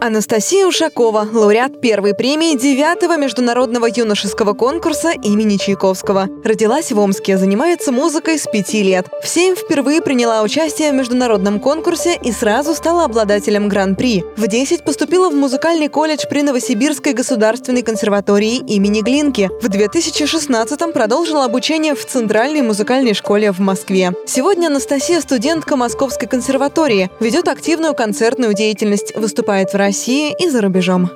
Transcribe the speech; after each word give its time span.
Анастасия 0.00 0.66
Ушакова, 0.66 1.26
лауреат 1.32 1.80
первой 1.80 2.14
премии 2.14 2.56
9 2.56 3.18
международного 3.18 3.86
юношеского 3.86 4.52
конкурса 4.52 5.10
имени 5.10 5.56
Чайковского. 5.56 6.28
Родилась 6.44 6.92
в 6.92 6.98
Омске, 6.98 7.38
занимается 7.38 7.92
музыкой 7.92 8.38
с 8.38 8.46
пяти 8.46 8.82
лет. 8.82 9.06
В 9.22 9.26
семь 9.26 9.54
впервые 9.54 10.02
приняла 10.02 10.42
участие 10.42 10.92
в 10.92 10.94
международном 10.94 11.60
конкурсе 11.60 12.18
и 12.22 12.30
сразу 12.30 12.74
стала 12.74 13.04
обладателем 13.04 13.68
гран-при. 13.68 14.22
В 14.36 14.46
10 14.46 14.84
поступила 14.84 15.30
в 15.30 15.34
музыкальный 15.34 15.88
колледж 15.88 16.24
при 16.28 16.42
Новосибирской 16.42 17.14
государственной 17.14 17.82
консерватории 17.82 18.58
имени 18.58 19.00
Глинки. 19.00 19.50
В 19.62 19.68
2016 19.68 20.92
продолжила 20.92 21.44
обучение 21.44 21.94
в 21.94 22.04
Центральной 22.04 22.60
музыкальной 22.60 23.14
школе 23.14 23.50
в 23.50 23.60
Москве. 23.60 24.12
Сегодня 24.26 24.66
Анастасия 24.66 25.20
студентка 25.20 25.76
Московской 25.76 26.28
консерватории, 26.28 27.10
ведет 27.18 27.48
активную 27.48 27.94
концертную 27.94 28.52
деятельность, 28.52 29.16
выступает 29.16 29.72
в 29.72 29.76
России 29.76 29.85
России 29.86 30.34
и 30.36 30.48
за 30.48 30.62
рубежом. 30.62 31.10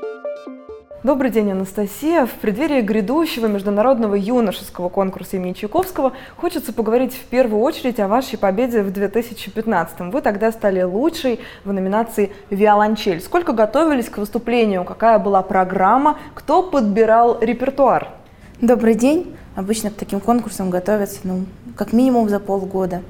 Добрый 1.02 1.32
день, 1.32 1.50
Анастасия. 1.50 2.24
В 2.24 2.30
преддверии 2.30 2.82
грядущего 2.82 3.46
международного 3.46 4.14
юношеского 4.14 4.88
конкурса 4.88 5.38
имени 5.38 5.54
Чайковского 5.54 6.12
хочется 6.36 6.72
поговорить 6.72 7.12
в 7.12 7.24
первую 7.24 7.62
очередь 7.62 7.98
о 7.98 8.06
вашей 8.06 8.38
победе 8.38 8.82
в 8.82 8.92
2015 8.92 9.98
-м. 9.98 10.12
Вы 10.12 10.20
тогда 10.22 10.52
стали 10.52 10.82
лучшей 10.82 11.40
в 11.64 11.72
номинации 11.72 12.30
«Виолончель». 12.50 13.20
Сколько 13.20 13.52
готовились 13.52 14.08
к 14.08 14.18
выступлению? 14.18 14.84
Какая 14.84 15.18
была 15.18 15.42
программа? 15.42 16.18
Кто 16.34 16.62
подбирал 16.62 17.38
репертуар? 17.40 18.06
Добрый 18.60 18.94
день. 18.94 19.34
Обычно 19.56 19.90
к 19.90 19.94
таким 19.94 20.20
конкурсам 20.20 20.70
готовятся 20.70 21.18
ну, 21.24 21.44
как 21.74 21.92
минимум 21.92 22.28
за 22.28 22.38
полгода. 22.38 23.02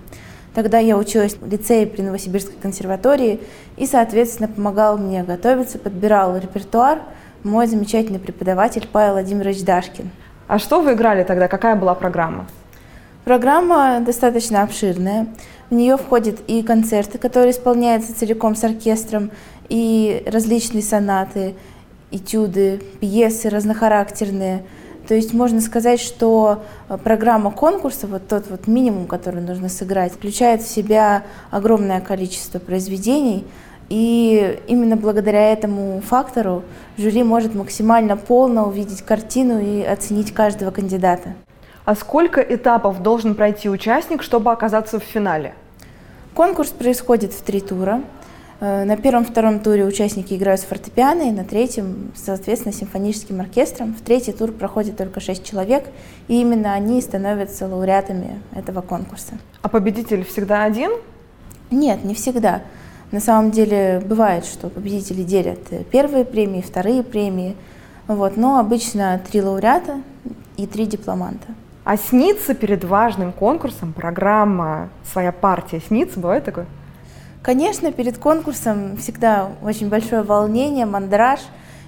Тогда 0.55 0.79
я 0.79 0.97
училась 0.97 1.37
в 1.37 1.49
лицее 1.49 1.87
при 1.87 2.03
Новосибирской 2.03 2.55
консерватории 2.61 3.41
и, 3.77 3.87
соответственно, 3.87 4.48
помогал 4.48 4.98
мне 4.98 5.23
готовиться, 5.23 5.79
подбирал 5.79 6.37
репертуар 6.37 7.01
мой 7.45 7.67
замечательный 7.67 8.19
преподаватель 8.19 8.87
Павел 8.91 9.12
Владимирович 9.12 9.62
Дашкин. 9.62 10.11
А 10.48 10.59
что 10.59 10.81
вы 10.81 10.95
играли 10.95 11.23
тогда? 11.23 11.47
Какая 11.47 11.77
была 11.77 11.95
программа? 11.95 12.47
Программа 13.25 14.01
достаточно 14.01 14.62
обширная. 14.62 15.29
В 15.69 15.75
нее 15.75 15.97
входят 15.97 16.41
и 16.48 16.62
концерты, 16.62 17.19
которые 17.19 17.53
исполняются 17.53 18.19
целиком 18.19 18.57
с 18.57 18.64
оркестром, 18.64 19.31
и 19.69 20.25
различные 20.27 20.83
сонаты, 20.83 21.55
этюды, 22.11 22.83
пьесы 22.98 23.48
разнохарактерные– 23.48 24.64
то 25.09 25.15
есть 25.15 25.33
можно 25.33 25.61
сказать, 25.61 26.01
что 26.01 26.62
э, 26.89 26.98
программа 27.03 27.51
конкурса, 27.51 28.06
вот 28.06 28.29
тот 28.29 28.48
вот 28.51 28.67
минимум, 28.67 29.07
который 29.07 29.41
нужно 29.41 29.69
сыграть, 29.69 30.12
включает 30.12 30.62
в 30.62 30.69
себя 30.69 31.25
огромное 31.51 32.01
количество 32.01 32.59
произведений, 32.59 33.47
и 33.89 34.61
именно 34.69 34.97
благодаря 34.97 35.53
этому 35.53 36.01
фактору 36.01 36.62
жюри 36.97 37.25
может 37.25 37.55
максимально 37.55 38.17
полно 38.17 38.69
увидеть 38.69 39.03
картину 39.03 39.61
и 39.61 39.83
оценить 39.83 40.33
каждого 40.33 40.70
кандидата. 40.70 41.35
А 41.85 41.97
сколько 41.97 42.41
этапов 42.41 43.03
должен 43.03 43.35
пройти 43.35 43.69
участник, 43.69 44.23
чтобы 44.23 44.53
оказаться 44.53 45.01
в 45.01 45.03
финале? 45.03 45.55
Конкурс 46.35 46.69
происходит 46.69 47.33
в 47.33 47.42
три 47.42 47.61
тура. 47.61 48.03
Э, 48.61 48.84
на 48.84 48.97
первом-втором 48.97 49.61
туре 49.61 49.86
участники 49.86 50.34
играют 50.34 50.61
с 50.61 50.64
фортепиано, 50.64 51.22
и 51.22 51.33
на 51.33 51.44
третьем, 51.44 52.12
соответственно, 52.14 52.75
симфоническим 52.75 53.41
оркестром. 53.41 53.94
В 53.94 54.02
третий 54.02 54.33
тур 54.33 54.52
проходит 54.52 54.98
только 54.98 55.20
шесть 55.20 55.44
человек, 55.44 55.84
и 56.28 56.41
именно 56.41 56.75
они 56.75 57.00
становятся 57.00 57.67
лауреатами 57.67 58.41
этого 58.55 58.83
конкурса. 58.83 59.39
А 59.62 59.69
победитель 59.69 60.25
всегда 60.25 60.64
один? 60.64 60.91
Нет, 61.70 62.05
не 62.05 62.14
всегда. 62.14 62.62
На 63.12 63.20
самом 63.20 63.50
деле 63.50 64.02
бывает, 64.05 64.44
что 64.44 64.69
победители 64.69 65.22
делят 65.22 65.61
первые 65.91 66.24
премии, 66.24 66.61
вторые 66.61 67.02
премии, 67.02 67.56
вот, 68.06 68.36
но 68.36 68.58
обычно 68.58 69.20
три 69.30 69.40
лауреата 69.40 70.02
и 70.56 70.67
три 70.67 70.85
дипломанта. 70.86 71.46
А 71.85 71.96
снится 71.96 72.55
перед 72.55 72.85
важным 72.85 73.33
конкурсом 73.33 73.95
программа 73.95 74.90
«Своя 75.11 75.33
партия» 75.33 75.80
снится? 75.80 76.20
Бывает 76.20 76.45
такое? 76.45 76.67
Конечно, 77.42 77.90
перед 77.90 78.18
конкурсом 78.18 78.98
всегда 78.98 79.52
очень 79.62 79.89
большое 79.89 80.23
волнение, 80.23 80.84
мандраж. 80.84 81.40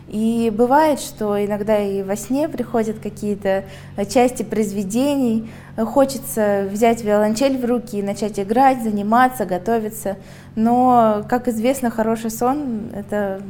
И 0.08 0.52
бывает, 0.54 0.98
что 0.98 1.42
иногда 1.42 1.78
и 1.78 2.02
во 2.02 2.16
сне 2.16 2.48
приходят 2.48 2.98
какие-то 2.98 3.64
части 4.10 4.42
произведений, 4.42 5.50
хочется 5.76 6.68
взять 6.70 7.02
виолончель 7.02 7.58
в 7.58 7.64
руки 7.64 7.98
и 7.98 8.02
начать 8.02 8.38
играть, 8.40 8.82
заниматься, 8.82 9.46
готовиться. 9.46 10.16
Но, 10.56 11.24
как 11.28 11.48
известно, 11.48 11.90
хороший 11.90 12.30
сон— 12.30 12.90
это 12.94 13.40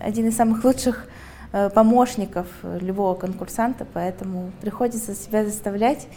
один 0.00 0.28
из 0.28 0.36
самых 0.36 0.64
лучших 0.64 1.06
э, 1.52 1.70
помощников 1.70 2.46
любого 2.80 3.14
конкурсанта, 3.14 3.86
поэтому 3.92 4.50
приходится 4.60 5.14
себя 5.14 5.44
заставлять 5.44 6.08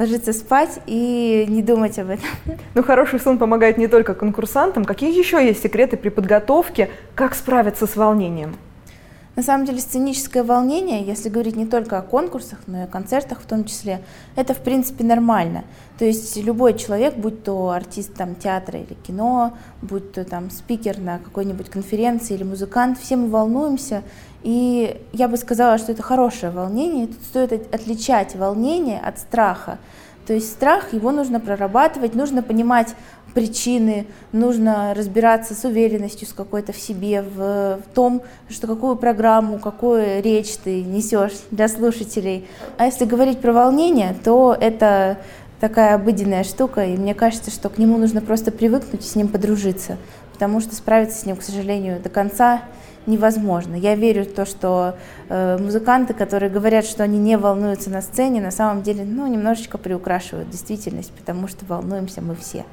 ложиться 0.00 0.32
спать 0.32 0.80
и 0.86 1.44
не 1.48 1.62
думать 1.62 1.98
об 1.98 2.10
этом. 2.10 2.24
Ну, 2.74 2.82
хороший 2.82 3.20
сон 3.20 3.38
помогает 3.38 3.78
не 3.78 3.88
только 3.88 4.14
конкурсантам. 4.14 4.84
Какие 4.84 5.16
еще 5.16 5.44
есть 5.44 5.62
секреты 5.62 5.96
при 5.96 6.08
подготовке? 6.08 6.88
Как 7.14 7.34
справиться 7.34 7.86
с 7.86 7.96
волнением? 7.96 8.56
На 9.40 9.44
самом 9.44 9.64
деле 9.64 9.80
сценическое 9.80 10.44
волнение, 10.44 11.02
если 11.02 11.30
говорить 11.30 11.56
не 11.56 11.64
только 11.64 11.96
о 11.96 12.02
конкурсах, 12.02 12.58
но 12.66 12.80
и 12.80 12.82
о 12.82 12.86
концертах 12.86 13.40
в 13.40 13.46
том 13.46 13.64
числе, 13.64 14.02
это 14.36 14.52
в 14.52 14.58
принципе 14.58 15.02
нормально. 15.02 15.64
То 15.98 16.04
есть 16.04 16.36
любой 16.36 16.76
человек, 16.76 17.16
будь 17.16 17.42
то 17.42 17.70
артист 17.70 18.12
там, 18.12 18.34
театра 18.34 18.78
или 18.78 18.92
кино, 18.92 19.54
будь 19.80 20.12
то 20.12 20.26
там 20.26 20.50
спикер 20.50 20.98
на 20.98 21.18
какой-нибудь 21.20 21.70
конференции 21.70 22.34
или 22.34 22.44
музыкант, 22.44 22.98
все 23.00 23.16
мы 23.16 23.30
волнуемся. 23.30 24.02
И 24.42 25.00
я 25.14 25.26
бы 25.26 25.38
сказала, 25.38 25.78
что 25.78 25.92
это 25.92 26.02
хорошее 26.02 26.52
волнение. 26.52 27.06
Тут 27.06 27.22
стоит 27.22 27.74
отличать 27.74 28.36
волнение 28.36 29.00
от 29.00 29.18
страха. 29.18 29.78
То 30.26 30.34
есть 30.34 30.52
страх, 30.52 30.92
его 30.92 31.12
нужно 31.12 31.40
прорабатывать, 31.40 32.14
нужно 32.14 32.42
понимать 32.42 32.94
причины, 33.34 34.06
нужно 34.32 34.94
разбираться 34.94 35.54
с 35.54 35.64
уверенностью 35.64 36.26
с 36.26 36.32
какой-то 36.32 36.72
в 36.72 36.76
себе, 36.76 37.22
в, 37.22 37.78
в 37.78 37.94
том, 37.94 38.22
что 38.48 38.66
какую 38.66 38.96
программу, 38.96 39.58
какую 39.58 40.22
речь 40.22 40.56
ты 40.56 40.82
несешь 40.82 41.32
для 41.50 41.68
слушателей. 41.68 42.46
А 42.78 42.86
если 42.86 43.04
говорить 43.04 43.40
про 43.40 43.52
волнение, 43.52 44.14
то 44.24 44.56
это 44.58 45.18
такая 45.60 45.94
обыденная 45.94 46.44
штука, 46.44 46.84
и 46.84 46.96
мне 46.96 47.14
кажется, 47.14 47.50
что 47.50 47.68
к 47.68 47.78
нему 47.78 47.98
нужно 47.98 48.20
просто 48.20 48.50
привыкнуть 48.50 49.04
и 49.04 49.08
с 49.08 49.14
ним 49.14 49.28
подружиться, 49.28 49.98
потому 50.32 50.60
что 50.60 50.74
справиться 50.74 51.18
с 51.18 51.26
ним, 51.26 51.36
к 51.36 51.42
сожалению, 51.42 52.00
до 52.00 52.08
конца 52.08 52.62
невозможно. 53.06 53.74
Я 53.74 53.94
верю 53.94 54.24
в 54.24 54.32
то, 54.32 54.46
что 54.46 54.96
э, 55.28 55.58
музыканты, 55.58 56.14
которые 56.14 56.50
говорят, 56.50 56.84
что 56.84 57.02
они 57.02 57.18
не 57.18 57.36
волнуются 57.36 57.90
на 57.90 58.02
сцене, 58.02 58.40
на 58.40 58.50
самом 58.50 58.82
деле, 58.82 59.04
ну, 59.04 59.26
немножечко 59.26 59.78
приукрашивают 59.78 60.50
действительность, 60.50 61.12
потому 61.12 61.48
что 61.48 61.64
волнуемся 61.66 62.20
мы 62.20 62.34
все. 62.36 62.64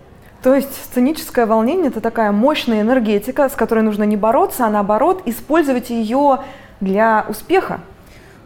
То 0.47 0.55
есть 0.55 0.73
сценическое 0.85 1.45
волнение– 1.45 1.87
это 1.89 1.99
такая 1.99 2.31
мощная 2.31 2.79
энергетика, 2.79 3.49
с 3.49 3.51
которой 3.51 3.81
нужно 3.83 4.03
не 4.03 4.15
бороться, 4.15 4.65
а 4.65 4.69
наоборот 4.69 5.23
использовать 5.25 5.89
ее 5.89 6.39
для 6.79 7.25
успеха. 7.27 7.81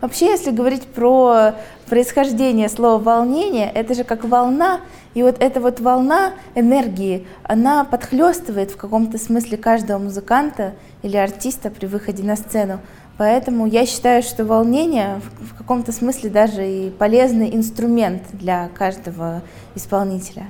Вообще, 0.02 0.32
если 0.32 0.50
говорить 0.50 0.88
про 0.88 1.54
происхождение 1.86 2.70
слова 2.70 2.98
«волнение», 2.98 3.70
это 3.72 3.94
же 3.94 4.04
как 4.04 4.24
волна, 4.24 4.80
и 5.14 5.22
вот 5.22 5.36
эта 5.40 5.60
вот 5.60 5.80
волна 5.80 6.34
энергии, 6.56 7.28
она 7.44 7.84
подхлестывает 7.84 8.72
в 8.72 8.78
каком-то 8.78 9.20
смысле 9.20 9.60
каждого 9.60 10.00
музыканта 10.00 10.74
или 11.04 11.18
артиста 11.18 11.70
при 11.70 11.86
выходе 11.86 12.24
на 12.24 12.36
сцену. 12.36 12.80
Поэтому 13.20 13.68
я 13.68 13.86
считаю, 13.86 14.24
что 14.24 14.44
волнение 14.44 15.22
в 15.40 15.56
каком-то 15.56 15.92
смысле 15.92 16.32
даже 16.32 16.68
и 16.68 16.90
полезный 16.90 17.56
инструмент 17.56 18.24
для 18.34 18.70
каждого 18.70 19.44
исполнителя. 19.76 20.48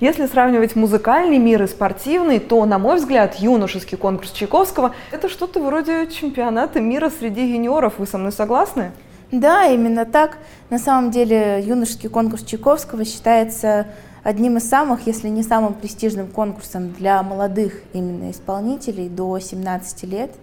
Если 0.00 0.26
сравнивать 0.26 0.76
музыкальный 0.76 1.38
мир 1.38 1.64
и 1.64 1.66
спортивный, 1.66 2.38
то, 2.38 2.64
на 2.66 2.78
мой 2.78 2.98
взгляд, 2.98 3.34
юношеский 3.34 3.98
конкурс 3.98 4.30
Чайковского– 4.30 4.94
это 5.10 5.28
что-то 5.28 5.60
вроде 5.60 6.06
чемпионата 6.06 6.80
мира 6.80 7.10
среди 7.10 7.44
юниоров. 7.44 7.94
Вы 7.98 8.06
со 8.06 8.16
мной 8.16 8.30
согласны? 8.30 8.92
Да, 9.32 9.64
именно 9.64 10.06
так. 10.06 10.38
На 10.70 10.78
самом 10.78 11.10
деле 11.10 11.60
юношеский 11.66 12.08
конкурс 12.08 12.44
Чайковского 12.44 13.04
считается 13.04 13.88
одним 14.22 14.58
из 14.58 14.68
самых, 14.68 15.04
если 15.08 15.26
не 15.26 15.42
самым 15.42 15.74
престижным 15.74 16.28
конкурсом 16.28 16.92
для 16.92 17.20
молодых 17.24 17.82
именно 17.92 18.30
исполнителей 18.30 19.08
до 19.08 19.40
17 19.40 20.04
лет– 20.04 20.30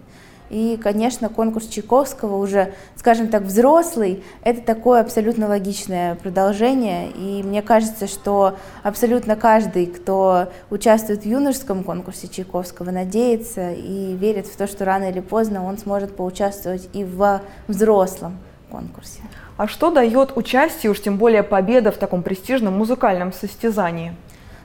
и, 0.50 0.78
конечно, 0.80 1.28
конкурс 1.28 1.66
Чайковского 1.66 2.36
уже, 2.36 2.72
скажем 2.96 3.28
так, 3.28 3.42
взрослый, 3.42 4.22
это 4.42 4.60
такое 4.62 5.00
абсолютно 5.00 5.48
логичное 5.48 6.14
продолжение. 6.14 7.10
И 7.10 7.42
мне 7.42 7.62
кажется, 7.62 8.06
что 8.06 8.56
абсолютно 8.82 9.36
каждый, 9.36 9.86
кто 9.86 10.48
участвует 10.70 11.22
в 11.22 11.26
юношеском 11.26 11.82
конкурсе 11.82 12.28
Чайковского, 12.28 12.90
надеется 12.90 13.72
и 13.72 14.14
верит 14.14 14.46
в 14.46 14.56
то, 14.56 14.66
что 14.66 14.84
рано 14.84 15.10
или 15.10 15.20
поздно 15.20 15.64
он 15.64 15.78
сможет 15.78 16.14
поучаствовать 16.14 16.88
и 16.92 17.04
в 17.04 17.40
взрослом 17.66 18.38
конкурсе. 18.70 19.20
А 19.56 19.66
что 19.66 19.90
дает 19.90 20.36
участие, 20.36 20.92
уж 20.92 21.00
тем 21.00 21.16
более 21.16 21.42
победа 21.42 21.90
в 21.90 21.96
таком 21.96 22.22
престижном 22.22 22.76
музыкальном 22.76 23.32
состязании? 23.32 24.14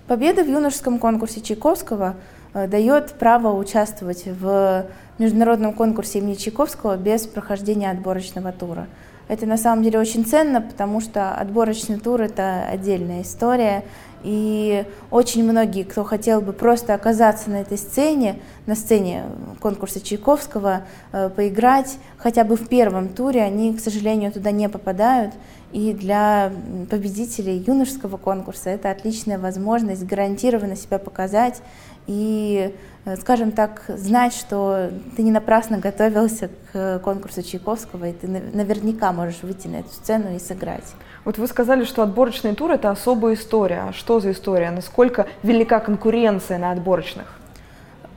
Победа 0.08 0.44
в 0.44 0.50
юношеском 0.50 1.00
конкурсе 1.00 1.40
Чайковского 1.40 2.16
дает 2.54 3.14
право 3.14 3.58
участвовать 3.58 4.24
в 4.26 4.86
международном 5.20 5.74
конкурсе 5.74 6.20
имени 6.20 6.36
Чайковского 6.36 6.98
без 6.98 7.28
прохождения 7.28 7.92
отборочного 7.92 8.52
тура. 8.52 8.88
Это 9.28 9.46
на 9.46 9.58
самом 9.58 9.84
деле 9.84 10.00
очень 10.00 10.26
ценно, 10.26 10.62
потому 10.62 11.00
что 11.00 11.34
отборочный 11.34 12.00
тур— 12.00 12.22
это 12.24 12.66
отдельная 12.66 13.22
история, 13.22 13.84
и 14.24 14.86
очень 15.10 15.44
многие, 15.44 15.84
кто 15.84 16.04
хотел 16.04 16.42
бы 16.42 16.54
просто 16.54 16.94
оказаться 16.94 17.50
на 17.50 17.62
этой 17.62 17.78
сцене, 17.78 18.40
на 18.66 18.76
сцене 18.76 19.24
конкурса 19.60 20.00
Чайковского, 20.02 20.84
э, 21.12 21.30
поиграть 21.30 21.98
хотя 22.18 22.44
бы 22.44 22.56
в 22.56 22.68
первом 22.68 23.10
туре, 23.10 23.42
они, 23.42 23.74
к 23.76 23.80
сожалению, 23.80 24.32
туда 24.32 24.52
не 24.52 24.70
попадают. 24.70 25.34
И 25.72 25.94
для 25.94 26.52
победителей 26.90 27.64
юношеского 27.66 28.18
конкурса 28.18 28.70
это 28.70 28.92
отличная 28.92 29.40
возможность 29.40 30.06
гарантированно 30.06 30.76
себя 30.76 31.00
показать 31.00 31.62
и, 32.08 32.76
э, 33.06 33.16
скажем 33.18 33.52
так, 33.52 33.86
знать, 33.88 34.34
что 34.34 34.92
ты 35.16 35.24
не 35.24 35.32
напрасно 35.32 35.78
готовился 35.78 36.50
к 36.72 37.00
конкурсу 37.00 37.42
Чайковского, 37.42 38.10
и 38.10 38.14
ты 38.14 38.28
наверняка 38.28 39.12
можешь 39.14 39.44
выйти 39.44 39.68
на 39.68 39.78
эту 39.78 39.90
сцену 39.90 40.36
и 40.36 40.40
сыграть. 40.40 40.86
Вот 41.24 41.38
вы 41.38 41.48
сказали, 41.48 41.84
что 41.86 42.02
отборочный 42.02 42.56
тур– 42.56 42.72
это 42.74 42.90
особая 42.90 43.36
история. 43.36 43.86
А 43.90 43.94
что 43.94 44.20
за 44.20 44.32
история? 44.32 44.72
Насколько 44.72 45.28
велика 45.44 45.80
конкуренция 45.80 46.58
на 46.58 46.72
отборочных? 46.72 47.41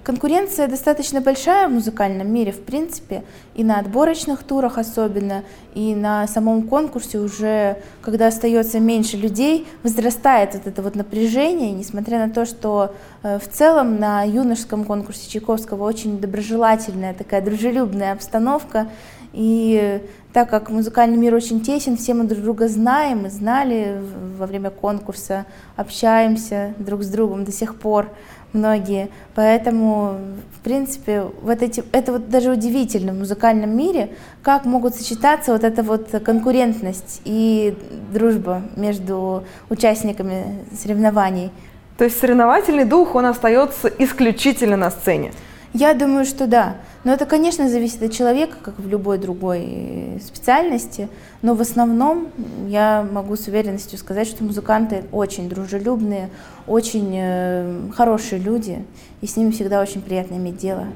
Конкуренция 0.04 0.68
достаточно 0.68 1.22
большая 1.22 1.66
в 1.66 1.72
музыкальном 1.72 2.30
мире, 2.30 2.52
в 2.52 2.60
принципе, 2.60 3.24
и 3.54 3.64
на 3.64 3.78
отборочных 3.78 4.42
турах 4.42 4.76
особенно, 4.76 5.44
и 5.74 5.94
на 5.94 6.28
самом 6.28 6.68
конкурсе 6.68 7.18
уже, 7.18 7.78
когда 8.02 8.26
остается 8.26 8.80
меньше 8.80 9.16
людей, 9.16 9.66
возрастает 9.82 10.52
вот 10.52 10.66
это 10.66 10.82
вот 10.82 10.94
напряжение, 10.94 11.72
несмотря 11.72 12.18
на 12.18 12.30
то, 12.30 12.44
что 12.44 12.94
э, 13.22 13.38
в 13.38 13.48
целом 13.48 13.98
на 13.98 14.24
юношеском 14.24 14.84
конкурсе 14.84 15.30
Чайковского 15.30 15.84
очень 15.84 16.20
доброжелательная, 16.20 17.14
такая 17.14 17.40
дружелюбная 17.40 18.12
обстановка, 18.12 18.88
и 19.32 20.02
так 20.34 20.50
как 20.50 20.68
музыкальный 20.68 21.16
мир 21.16 21.34
очень 21.34 21.60
тесен, 21.60 21.96
все 21.96 22.12
мы 22.12 22.24
друг 22.24 22.42
друга 22.42 22.68
знаем 22.68 23.26
и 23.26 23.30
знали 23.30 24.00
во 24.38 24.46
время 24.46 24.70
конкурса, 24.70 25.46
общаемся 25.76 26.74
друг 26.78 27.02
с 27.02 27.08
другом 27.08 27.44
до 27.44 27.52
сих 27.52 27.76
пор 27.76 28.10
многие. 28.54 29.10
Поэтому, 29.34 30.18
в 30.56 30.60
принципе, 30.64 31.24
вот 31.42 31.62
эти, 31.62 31.84
это 31.92 32.12
вот 32.12 32.30
даже 32.30 32.50
удивительно 32.50 33.12
в 33.12 33.18
музыкальном 33.18 33.76
мире, 33.76 34.10
как 34.42 34.64
могут 34.64 34.94
сочетаться 34.94 35.52
вот 35.52 35.64
эта 35.64 35.82
вот 35.82 36.08
конкурентность 36.24 37.20
и 37.24 37.76
дружба 38.12 38.62
между 38.76 39.44
участниками 39.68 40.60
соревнований. 40.80 41.50
То 41.98 42.04
есть 42.04 42.18
соревновательный 42.18 42.84
дух, 42.84 43.14
он 43.14 43.26
остается 43.26 43.88
исключительно 43.88 44.76
на 44.76 44.90
сцене? 44.90 45.32
Я 45.72 45.94
думаю, 45.94 46.24
что 46.24 46.46
да. 46.46 46.76
Но 47.04 47.12
это, 47.12 47.26
конечно, 47.26 47.68
зависит 47.68 48.02
от 48.02 48.12
человека, 48.12 48.56
как 48.62 48.78
в 48.78 48.88
любой 48.88 49.18
другой 49.18 50.20
специальности. 50.24 51.08
Но 51.42 51.54
в 51.54 51.60
основном 51.60 52.28
я 52.66 53.06
могу 53.10 53.36
с 53.36 53.46
уверенностью 53.46 53.98
сказать, 53.98 54.26
что 54.26 54.42
музыканты 54.42 55.04
очень 55.12 55.48
дружелюбные, 55.48 56.30
очень 56.66 57.12
э, 57.14 57.90
хорошие 57.94 58.40
люди, 58.40 58.84
и 59.20 59.26
с 59.26 59.36
ними 59.36 59.50
всегда 59.50 59.82
очень 59.82 60.00
приятно 60.00 60.36
иметь 60.36 60.56
дело. 60.56 60.86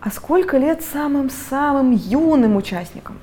А 0.00 0.10
сколько 0.10 0.56
лет 0.56 0.82
самым-самым 0.82 1.92
юным 1.92 2.56
участникам? 2.56 3.18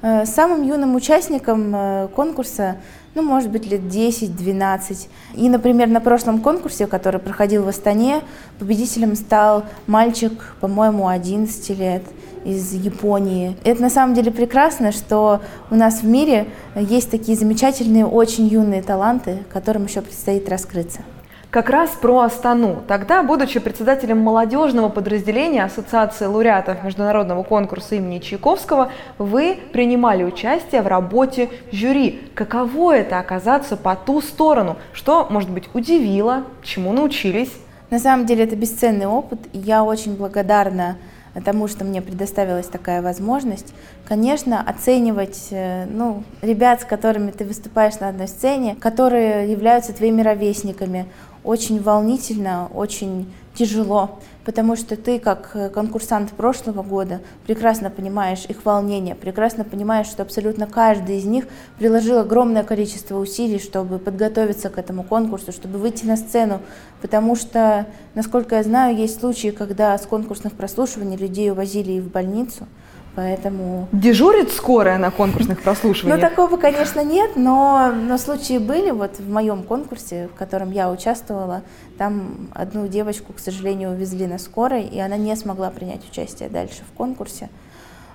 Э, 0.00 0.26
самым 0.26 0.62
юным 0.62 0.94
участником 0.94 1.74
э, 1.74 2.08
конкурса 2.14 2.76
ну, 3.14 3.24
может 3.24 3.50
быть, 3.50 3.68
лет 3.68 3.80
10-12. 3.80 5.08
И, 5.34 5.48
например, 5.48 5.88
на 5.88 6.00
прошлом 6.00 6.40
конкурсе, 6.40 6.86
который 6.86 7.18
проходил 7.18 7.64
в 7.64 7.68
Астане, 7.68 8.20
победителем 8.60 9.16
стал 9.16 9.64
мальчик, 9.88 10.54
по-моему, 10.60 11.08
11 11.08 11.70
лет 11.78 12.02
из 12.44 12.72
Японии. 12.72 13.56
Это 13.64 13.82
на 13.82 13.90
самом 13.90 14.14
деле 14.14 14.30
прекрасно, 14.30 14.92
что 14.92 15.40
у 15.70 15.74
нас 15.74 16.02
в 16.02 16.06
мире 16.06 16.46
есть 16.76 17.10
такие 17.10 17.36
замечательные, 17.36 18.06
очень 18.06 18.46
юные 18.46 18.82
таланты, 18.82 19.38
которым 19.52 19.86
еще 19.86 20.00
предстоит 20.00 20.48
раскрыться. 20.48 21.00
Как 21.50 21.70
раз 21.70 21.92
про 21.92 22.20
Астану. 22.20 22.82
Тогда, 22.86 23.22
будучи 23.22 23.58
председателем 23.58 24.18
молодежного 24.18 24.90
подразделения 24.90 25.64
Ассоциации 25.64 26.26
лауреатов 26.26 26.84
международного 26.84 27.42
конкурса 27.42 27.94
имени 27.94 28.18
Чайковского, 28.18 28.92
вы 29.16 29.58
принимали 29.72 30.24
участие 30.24 30.82
в 30.82 30.86
работе 30.86 31.48
жюри. 31.72 32.20
Каково 32.34 32.96
это 32.96 33.18
оказаться 33.18 33.78
по 33.78 33.96
ту 33.96 34.20
сторону? 34.20 34.76
Что, 34.92 35.26
может 35.30 35.48
быть, 35.48 35.70
удивило? 35.72 36.44
Чему 36.62 36.92
научились? 36.92 37.52
На 37.88 37.98
самом 37.98 38.26
деле 38.26 38.44
это 38.44 38.54
бесценный 38.54 39.06
опыт, 39.06 39.38
я 39.54 39.84
очень 39.84 40.18
благодарна 40.18 40.98
тому, 41.44 41.68
что 41.68 41.84
мне 41.84 42.02
предоставилась 42.02 42.66
такая 42.66 43.02
возможность. 43.02 43.72
Конечно, 44.06 44.62
оценивать 44.62 45.48
э, 45.50 45.86
ну, 45.86 46.24
ребят, 46.42 46.82
с 46.82 46.84
которыми 46.84 47.30
ты 47.30 47.44
выступаешь 47.44 47.98
на 48.00 48.08
одной 48.08 48.28
сцене, 48.28 48.76
которые 48.76 49.50
являются 49.50 49.92
твоими 49.92 50.22
ровесниками, 50.22 51.06
очень 51.48 51.80
волнительно, 51.80 52.68
очень 52.74 53.32
тяжело, 53.54 54.20
потому 54.44 54.76
что 54.76 54.96
ты, 54.96 55.18
как 55.18 55.52
э, 55.54 55.70
конкурсант 55.70 56.32
прошлого 56.32 56.82
года, 56.82 57.22
прекрасно 57.46 57.88
понимаешь 57.88 58.44
их 58.46 58.66
волнение, 58.66 59.14
прекрасно 59.14 59.64
понимаешь, 59.64 60.08
что 60.08 60.22
абсолютно 60.22 60.66
каждый 60.66 61.16
из 61.16 61.24
них 61.24 61.46
приложил 61.78 62.18
огромное 62.18 62.64
количество 62.64 63.18
усилий, 63.18 63.58
чтобы 63.58 63.98
подготовиться 63.98 64.68
к 64.68 64.76
этому 64.76 65.02
конкурсу, 65.02 65.50
чтобы 65.50 65.78
выйти 65.78 66.04
на 66.04 66.18
сцену, 66.18 66.60
потому 67.00 67.34
что, 67.34 67.86
насколько 68.14 68.56
я 68.56 68.62
знаю, 68.62 68.94
есть 68.94 69.18
случаи, 69.18 69.48
когда 69.48 69.96
с 69.96 70.02
конкурсных 70.02 70.52
прослушиваний 70.52 71.16
людей 71.16 71.50
увозили 71.50 71.92
и 71.92 72.00
в 72.02 72.10
больницу, 72.10 72.66
Поэтому... 73.18 73.88
Дежурит 73.90 74.52
скорая 74.52 74.96
на 74.96 75.10
конкурсных 75.10 75.60
прослушиваниях? 75.60 76.20
Ну, 76.20 76.28
такого, 76.28 76.56
конечно, 76.56 77.02
нет, 77.02 77.32
но, 77.34 77.92
но 77.92 78.16
случаи 78.16 78.58
были. 78.58 78.92
Вот 78.92 79.18
в 79.18 79.28
моем 79.28 79.64
конкурсе, 79.64 80.28
в 80.32 80.38
котором 80.38 80.70
я 80.70 80.88
участвовала, 80.88 81.62
там 81.98 82.48
одну 82.54 82.86
девочку, 82.86 83.32
к 83.32 83.40
сожалению, 83.40 83.90
увезли 83.90 84.28
на 84.28 84.38
скорой, 84.38 84.84
и 84.84 85.00
она 85.00 85.16
не 85.16 85.34
смогла 85.34 85.70
принять 85.70 86.08
участие 86.08 86.48
дальше 86.48 86.82
в 86.88 86.96
конкурсе. 86.96 87.48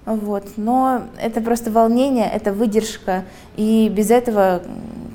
Вот. 0.05 0.43
Но 0.57 1.03
это 1.21 1.41
просто 1.41 1.71
волнение, 1.71 2.29
это 2.29 2.51
выдержка, 2.51 3.23
и 3.55 3.89
без 3.89 4.11
этого, 4.11 4.61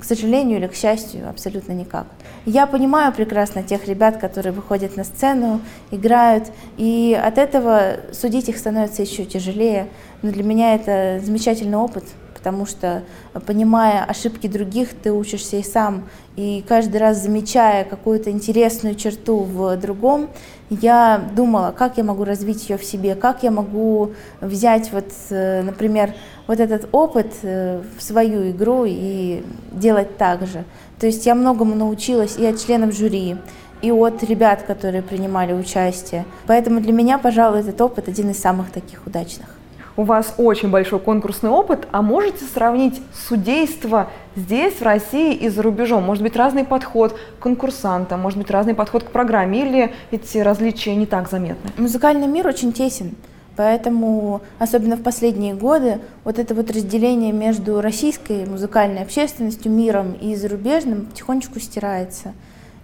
к 0.01 0.03
сожалению 0.03 0.57
или 0.59 0.67
к 0.67 0.73
счастью, 0.73 1.29
абсолютно 1.29 1.73
никак. 1.73 2.07
Я 2.45 2.65
понимаю 2.65 3.13
прекрасно 3.13 3.61
тех 3.61 3.87
ребят, 3.87 4.17
которые 4.17 4.53
выходят 4.53 4.97
на 4.97 5.03
сцену, 5.03 5.61
играют, 5.91 6.45
и 6.77 7.19
от 7.21 7.37
этого 7.37 7.97
судить 8.11 8.49
их 8.49 8.57
становится 8.57 9.03
еще 9.03 9.25
тяжелее. 9.25 9.87
Но 10.21 10.31
для 10.31 10.43
меня 10.43 10.73
это 10.73 11.19
замечательный 11.23 11.77
опыт, 11.77 12.05
потому 12.39 12.65
что, 12.65 13.03
понимая 13.45 14.05
ошибки 14.05 14.47
других, 14.47 14.93
ты 14.93 15.11
учишься 15.11 15.57
и 15.57 15.63
сам. 15.63 16.05
И 16.37 16.63
каждый 16.67 16.97
раз 16.97 17.17
замечая 17.17 17.83
какую-то 17.83 18.31
интересную 18.31 18.95
черту 18.95 19.39
в 19.39 19.75
другом, 19.75 20.29
я 20.69 21.21
думала, 21.35 21.75
как 21.77 21.97
я 21.97 22.05
могу 22.05 22.23
развить 22.23 22.69
ее 22.69 22.77
в 22.77 22.85
себе, 22.85 23.15
как 23.15 23.43
я 23.43 23.51
могу 23.51 24.11
взять, 24.39 24.89
вот, 24.93 25.11
э, 25.31 25.63
например, 25.63 26.13
вот 26.47 26.61
этот 26.61 26.87
опыт 26.93 27.33
э, 27.41 27.81
в 27.97 28.01
свою 28.01 28.51
игру 28.51 28.85
и 28.87 29.43
делать 29.73 30.17
так 30.17 30.47
же. 30.47 30.63
То 30.97 31.07
есть 31.07 31.25
я 31.25 31.35
многому 31.35 31.75
научилась 31.75 32.37
и 32.37 32.45
от 32.45 32.57
членов 32.57 32.95
жюри, 32.95 33.35
и 33.81 33.91
от 33.91 34.23
ребят, 34.23 34.63
которые 34.63 35.01
принимали 35.01 35.51
участие. 35.51 36.25
Поэтому 36.47 36.79
для 36.79 36.93
меня, 36.93 37.17
пожалуй, 37.17 37.59
этот 37.59 37.81
опыт 37.81 38.07
один 38.07 38.29
из 38.29 38.39
самых 38.39 38.71
таких 38.71 39.05
удачных. 39.05 39.58
У 39.99 40.03
вас 40.03 40.35
очень 40.37 40.69
большой 40.69 40.99
конкурсный 40.99 41.49
опыт, 41.49 41.85
а 41.91 42.01
можете 42.01 42.45
сравнить 42.45 43.01
судейство 43.27 44.09
здесь, 44.33 44.75
в 44.75 44.81
России 44.81 45.33
и 45.33 45.49
за 45.49 45.61
рубежом? 45.61 46.03
Может 46.03 46.23
быть, 46.23 46.37
разный 46.37 46.63
подход 46.63 47.17
к 47.37 47.43
конкурсантам, 47.43 48.21
может 48.21 48.37
быть, 48.37 48.49
разный 48.49 48.73
подход 48.73 49.03
к 49.03 49.11
программе, 49.11 49.59
или 49.59 49.93
эти 50.11 50.37
различия 50.37 50.95
не 50.95 51.05
так 51.05 51.29
заметны? 51.29 51.71
Музыкальный 51.75 52.27
мир 52.27 52.47
очень 52.47 52.71
тесен. 52.71 53.17
Поэтому, 53.57 54.39
особенно 54.57 54.95
в 54.95 55.03
последние 55.03 55.53
годы, 55.53 55.99
вот 56.23 56.39
это 56.39 56.55
вот 56.55 56.71
разделение 56.71 57.33
между 57.33 57.81
российской 57.81 58.45
музыкальной 58.45 59.01
общественностью, 59.01 59.69
миром 59.69 60.13
и 60.13 60.33
зарубежным 60.33 61.07
потихонечку 61.07 61.59
стирается. 61.59 62.31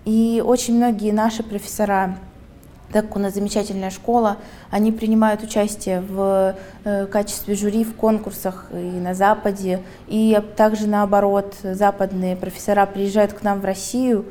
И 0.04 0.44
очень 0.46 0.76
многие 0.76 1.14
наши 1.14 1.44
профессора, 1.44 2.18
так 2.92 3.08
как 3.08 3.16
у 3.18 3.20
нас 3.20 3.34
замечательная 3.34 3.90
школа, 3.90 4.38
они 4.70 4.92
принимают 4.92 5.44
участие 5.44 6.02
в 6.02 6.56
э, 6.84 7.06
качестве 7.08 7.56
жюри 7.56 7.84
в 7.84 7.96
конкурсах 7.96 8.68
и 8.72 8.76
на 8.76 9.14
Западе, 9.14 9.82
и 10.08 10.42
также 10.56 10.88
наоборот, 10.88 11.56
западные 11.64 12.36
профессора 12.36 12.86
приезжают 12.86 13.34
к 13.34 13.44
нам 13.44 13.60
в 13.62 13.66
Россию, 13.66 14.26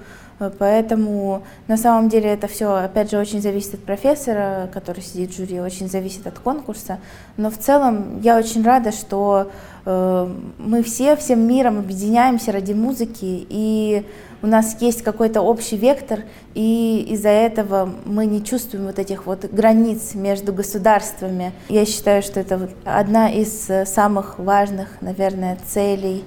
поэтому 0.50 1.42
на 1.68 1.76
самом 1.76 2.08
деле 2.08 2.30
это 2.30 2.46
все, 2.46 2.74
опять 2.74 3.10
же, 3.10 3.18
очень 3.18 3.40
зависит 3.40 3.74
от 3.74 3.80
профессора, 3.84 4.68
который 4.72 5.02
сидит 5.02 5.30
в 5.30 5.36
жюри, 5.36 5.60
очень 5.60 5.88
зависит 5.88 6.26
от 6.26 6.38
конкурса. 6.38 6.98
Но 7.36 7.50
в 7.50 7.58
целом 7.58 8.20
я 8.20 8.36
очень 8.36 8.64
рада, 8.64 8.92
что 8.92 9.50
э, 9.84 10.34
мы 10.58 10.82
все 10.82 11.16
всем 11.16 11.46
миром 11.46 11.78
объединяемся 11.78 12.52
ради 12.52 12.72
музыки 12.72 13.46
и 13.48 14.06
у 14.44 14.46
нас 14.46 14.76
есть 14.82 15.00
какой-то 15.00 15.40
общий 15.40 15.78
вектор, 15.78 16.20
и 16.52 17.06
из-за 17.08 17.30
этого 17.30 17.88
мы 18.04 18.26
не 18.26 18.44
чувствуем 18.44 18.84
вот 18.84 18.98
этих 18.98 19.24
вот 19.24 19.46
границ 19.46 20.14
между 20.14 20.52
государствами. 20.52 21.54
Я 21.70 21.86
считаю, 21.86 22.22
что 22.22 22.40
это 22.40 22.68
одна 22.84 23.30
из 23.30 23.70
самых 23.86 24.38
важных, 24.38 25.00
наверное, 25.00 25.56
целей 25.66 26.24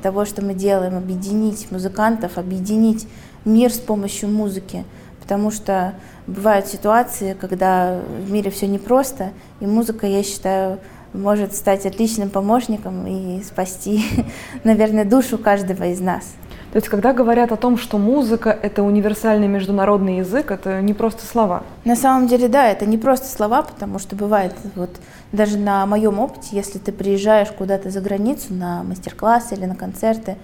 того, 0.00 0.24
что 0.24 0.44
мы 0.44 0.54
делаем, 0.54 0.96
объединить 0.96 1.70
музыкантов, 1.72 2.38
объединить 2.38 3.08
мир 3.46 3.72
с 3.72 3.78
помощью 3.78 4.28
музыки, 4.28 4.84
потому 5.20 5.50
что 5.50 5.94
бывают 6.26 6.66
ситуации, 6.66 7.34
когда 7.40 7.98
в 8.26 8.30
мире 8.30 8.50
все 8.50 8.66
непросто, 8.66 9.30
и 9.60 9.66
музыка, 9.66 10.06
я 10.06 10.22
считаю, 10.22 10.78
может 11.14 11.54
стать 11.54 11.86
отличным 11.86 12.28
помощником 12.28 13.06
и 13.06 13.42
спасти, 13.42 14.04
наверное, 14.64 15.04
душу 15.04 15.38
каждого 15.38 15.84
из 15.84 16.00
нас. 16.00 16.34
То 16.72 16.78
есть, 16.78 16.88
когда 16.88 17.14
говорят 17.14 17.52
о 17.52 17.56
том, 17.56 17.78
что 17.78 17.96
музыка— 17.96 18.50
это 18.62 18.82
универсальный 18.82 19.46
международный 19.46 20.18
язык, 20.18 20.50
это 20.50 20.82
не 20.82 20.92
просто 20.92 21.24
слова? 21.24 21.62
На 21.84 21.96
самом 21.96 22.26
деле, 22.26 22.48
да, 22.48 22.68
это 22.68 22.84
не 22.84 22.98
просто 22.98 23.34
слова, 23.34 23.62
потому 23.62 23.98
что 23.98 24.14
бывает, 24.14 24.52
вот 24.74 24.90
даже 25.32 25.56
на 25.56 25.86
моем 25.86 26.18
опыте, 26.18 26.48
если 26.50 26.78
ты 26.78 26.92
приезжаешь 26.92 27.48
куда-то 27.48 27.88
за 27.88 28.00
границу 28.02 28.52
на 28.52 28.82
мастер-классы 28.82 29.54
или 29.54 29.64
на 29.64 29.74
концерты, 29.74 30.36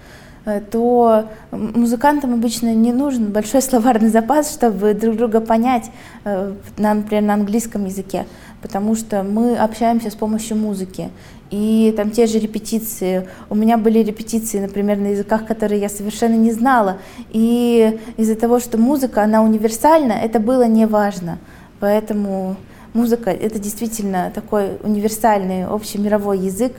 то 0.71 1.29
музыкантам 1.51 2.33
обычно 2.33 2.73
не 2.73 2.91
нужен 2.91 3.31
большой 3.31 3.61
словарный 3.69 4.09
запас, 4.09 4.53
чтобы 4.53 4.93
друг 4.93 5.17
друга 5.17 5.39
понять, 5.39 5.91
э, 6.25 6.53
например, 6.77 7.23
на 7.23 7.33
английском 7.35 7.85
языке 7.85 8.25
потому 8.63 8.95
что 8.95 9.23
мы 9.23 9.57
общаемся 9.57 10.09
с 10.09 10.15
помощью 10.15 10.55
музыки. 10.55 11.09
И 11.51 11.93
там 11.97 12.09
те 12.11 12.25
же 12.25 12.39
репетиции. 12.39 13.27
У 13.49 13.55
меня 13.55 13.77
были 13.77 13.99
репетиции, 13.99 14.59
например, 14.59 14.97
на 14.97 15.07
языках, 15.07 15.45
которые 15.45 15.81
я 15.81 15.89
совершенно 15.89 16.35
не 16.35 16.53
знала. 16.53 16.97
И 17.29 17.99
из-за 18.15 18.35
того, 18.35 18.59
что 18.59 18.77
музыка, 18.77 19.21
она 19.21 19.43
универсальна, 19.43 20.13
это 20.13 20.39
было 20.39 20.65
не 20.65 20.87
важно. 20.87 21.39
Поэтому 21.81 22.55
музыка— 22.93 23.29
это 23.31 23.59
действительно 23.59 24.31
такой 24.33 24.77
универсальный 24.81 25.65
общемировой 25.65 26.39
язык, 26.39 26.71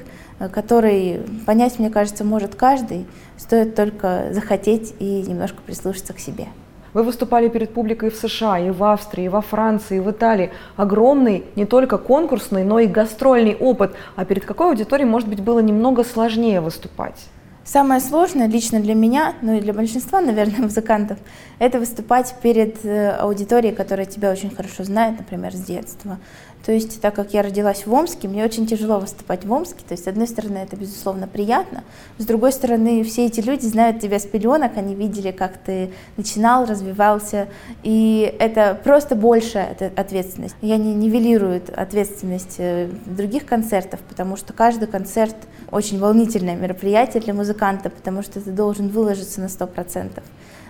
который 0.52 1.20
понять, 1.46 1.78
мне 1.78 1.90
кажется, 1.90 2.24
может 2.24 2.54
каждый. 2.54 3.06
Стоит 3.36 3.74
только 3.74 4.28
захотеть 4.30 4.94
и 4.98 5.22
немножко 5.22 5.60
прислушаться 5.62 6.12
к 6.12 6.18
себе. 6.18 6.46
Вы 6.94 7.02
выступали 7.02 7.48
перед 7.48 7.74
публикой 7.74 8.10
в 8.10 8.14
США, 8.14 8.60
и 8.60 8.70
в 8.70 8.84
Австрии, 8.84 9.24
и 9.24 9.28
во 9.28 9.40
Франции, 9.40 9.96
и 9.96 10.00
в 10.00 10.10
Италии. 10.10 10.52
Огромный 10.76 11.44
не 11.56 11.64
только 11.66 11.98
конкурсный, 11.98 12.62
но 12.62 12.78
и 12.78 12.86
гастрольный 12.86 13.56
опыт. 13.56 13.94
А 14.14 14.24
перед 14.24 14.44
какой 14.44 14.68
аудиторией, 14.68 15.08
может 15.08 15.28
быть, 15.28 15.40
было 15.40 15.58
немного 15.58 16.04
сложнее 16.04 16.60
выступать? 16.60 17.26
Самое 17.64 18.00
сложное 18.02 18.46
лично 18.46 18.78
для 18.78 18.94
меня, 18.94 19.34
ну 19.40 19.54
и 19.54 19.60
для 19.60 19.72
большинства, 19.72 20.20
наверное, 20.20 20.58
музыкантов, 20.62 21.18
это 21.58 21.78
выступать 21.78 22.34
перед 22.42 22.84
э, 22.84 23.10
аудиторией, 23.10 23.74
которая 23.74 24.06
тебя 24.06 24.30
очень 24.30 24.54
хорошо 24.54 24.84
знает, 24.84 25.18
например, 25.18 25.52
с 25.52 25.60
детства. 25.60 26.18
То 26.64 26.72
есть, 26.72 27.00
так 27.02 27.14
как 27.14 27.34
я 27.34 27.42
родилась 27.42 27.84
в 27.84 27.92
Омске, 27.92 28.26
мне 28.26 28.42
очень 28.42 28.66
тяжело 28.66 28.98
выступать 28.98 29.44
в 29.44 29.52
Омске. 29.52 29.84
То 29.86 29.92
есть, 29.92 30.04
с 30.04 30.08
одной 30.08 30.26
стороны, 30.26 30.58
это, 30.58 30.76
безусловно, 30.76 31.28
приятно. 31.28 31.84
С 32.16 32.24
другой 32.24 32.52
стороны, 32.52 33.04
все 33.04 33.26
эти 33.26 33.40
люди 33.40 33.66
знают 33.66 34.00
тебя 34.00 34.18
с 34.18 34.24
пеленок, 34.24 34.72
они 34.76 34.94
видели, 34.94 35.30
как 35.30 35.58
ты 35.58 35.90
начинал, 36.16 36.64
развивался. 36.64 37.48
И 37.82 38.34
это 38.38 38.80
просто 38.82 39.14
большая 39.14 39.76
ответственность. 39.94 40.56
Я 40.62 40.78
не 40.78 40.94
нивелирую 40.94 41.60
ответственность 41.76 42.56
э, 42.58 42.88
других 43.04 43.44
концертов, 43.44 44.00
потому 44.08 44.36
что 44.36 44.54
каждый 44.54 44.88
концерт 44.88 45.36
очень 45.70 45.98
волнительное 45.98 46.56
мероприятие 46.56 47.22
для 47.22 47.34
музыканта, 47.34 47.90
потому 47.90 48.22
что 48.22 48.40
ты 48.40 48.50
должен 48.50 48.88
выложиться 48.88 49.40
на 49.42 49.46
100%. 49.46 50.22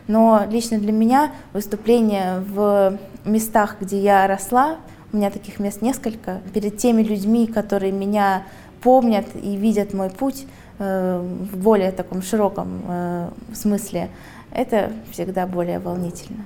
Но 0.08 0.42
лично 0.50 0.78
для 0.78 0.92
меня 0.92 1.32
выступление 1.52 2.40
в 2.40 2.98
местах, 3.24 3.76
где 3.80 4.00
я 4.00 4.26
росла, 4.26 4.78
у 5.14 5.16
меня 5.16 5.30
таких 5.30 5.60
мест 5.60 5.80
несколько. 5.80 6.40
Перед 6.52 6.76
теми 6.76 7.02
людьми, 7.02 7.46
которые 7.46 7.92
меня 7.92 8.42
помнят 8.82 9.24
и 9.40 9.56
видят 9.56 9.94
мой 9.94 10.10
путь 10.10 10.44
э, 10.80 11.22
в 11.52 11.56
более 11.56 11.92
таком 11.92 12.20
широком 12.20 12.82
э, 12.88 13.28
смысле, 13.54 14.10
это 14.52 14.90
всегда 15.12 15.46
более 15.46 15.78
волнительно. 15.78 16.44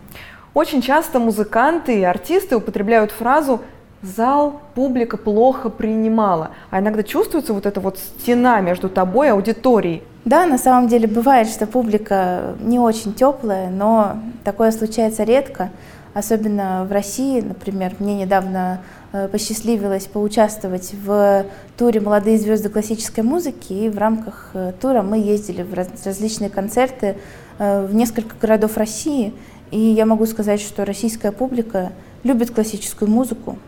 Очень 0.53 0.83
часто 0.83 1.19
музыканты 1.19 1.99
и 1.99 2.03
артисты 2.03 2.57
употребляют 2.57 3.11
фразу 3.11 3.63
«зал, 4.03 4.61
публика 4.75 5.17
плохо 5.17 5.71
принимала», 5.71 6.51
а 6.71 6.81
иногда 6.81 7.03
чувствуется 7.03 7.55
вот 7.55 7.65
эта 7.65 7.81
вот 7.81 7.99
стена 7.99 8.61
между 8.61 8.91
тобой 8.91 9.29
и 9.29 9.31
аудиторией. 9.31 10.03
Да, 10.27 10.45
на 10.45 10.59
самом 10.59 10.89
деле 10.89 11.09
бывает, 11.09 11.49
что 11.49 11.67
публика 11.67 12.55
не 12.61 12.79
очень 12.79 13.15
теплая, 13.15 13.71
но 13.71 14.19
такое 14.45 14.73
случается 14.73 15.25
редко 15.25 15.71
особенно 16.19 16.85
в 16.85 16.93
России, 16.93 17.41
например, 17.41 17.95
мне 17.99 18.15
недавно 18.15 18.81
э, 19.13 19.29
посчастливилось 19.29 20.07
поучаствовать 20.07 20.93
в 20.93 21.47
туре 21.77 22.01
«Молодые 22.01 22.39
звезды 22.39 22.69
классической 22.69 23.23
музыки», 23.23 23.73
и 23.73 23.89
в 23.89 23.99
рамках 23.99 24.51
э, 24.55 24.73
тура 24.81 25.03
мы 25.03 25.19
ездили 25.19 25.63
в 25.63 25.73
различные 25.75 26.51
концерты 26.51 27.17
э, 27.59 27.87
в 27.87 27.95
несколько 27.95 28.35
городов 28.41 28.77
России, 28.77 29.33
и 29.71 29.79
я 29.79 30.07
могу 30.07 30.27
сказать, 30.27 30.61
что 30.61 30.85
российская 30.85 31.33
публика 31.33 31.93
любит 32.25 32.51
классическую 32.51 33.11
музыку. 33.11 33.59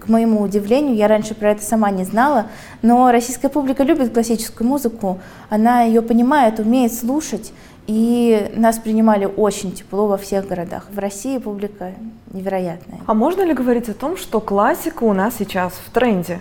К 0.00 0.08
моему 0.08 0.40
удивлению, 0.40 0.94
я 0.94 1.08
раньше 1.08 1.34
про 1.34 1.50
это 1.50 1.62
сама 1.62 1.90
не 1.90 2.04
знала, 2.04 2.46
но 2.80 3.10
российская 3.10 3.50
публика 3.50 3.82
любит 3.82 4.14
классическую 4.14 4.66
музыку, 4.66 5.20
она 5.50 5.82
ее 5.82 6.00
понимает, 6.00 6.58
умеет 6.58 6.94
слушать, 6.94 7.52
и 7.86 8.50
нас 8.54 8.78
принимали 8.78 9.26
очень 9.26 9.72
тепло 9.72 10.06
во 10.06 10.16
всех 10.16 10.46
городах. 10.46 10.86
В 10.90 10.98
России 10.98 11.38
публика 11.38 11.92
невероятная. 12.32 13.00
А 13.06 13.14
можно 13.14 13.42
ли 13.42 13.52
говорить 13.52 13.88
о 13.88 13.94
том, 13.94 14.16
что 14.16 14.40
классика 14.40 15.04
у 15.04 15.12
нас 15.12 15.34
сейчас 15.38 15.72
в 15.72 15.90
тренде? 15.90 16.40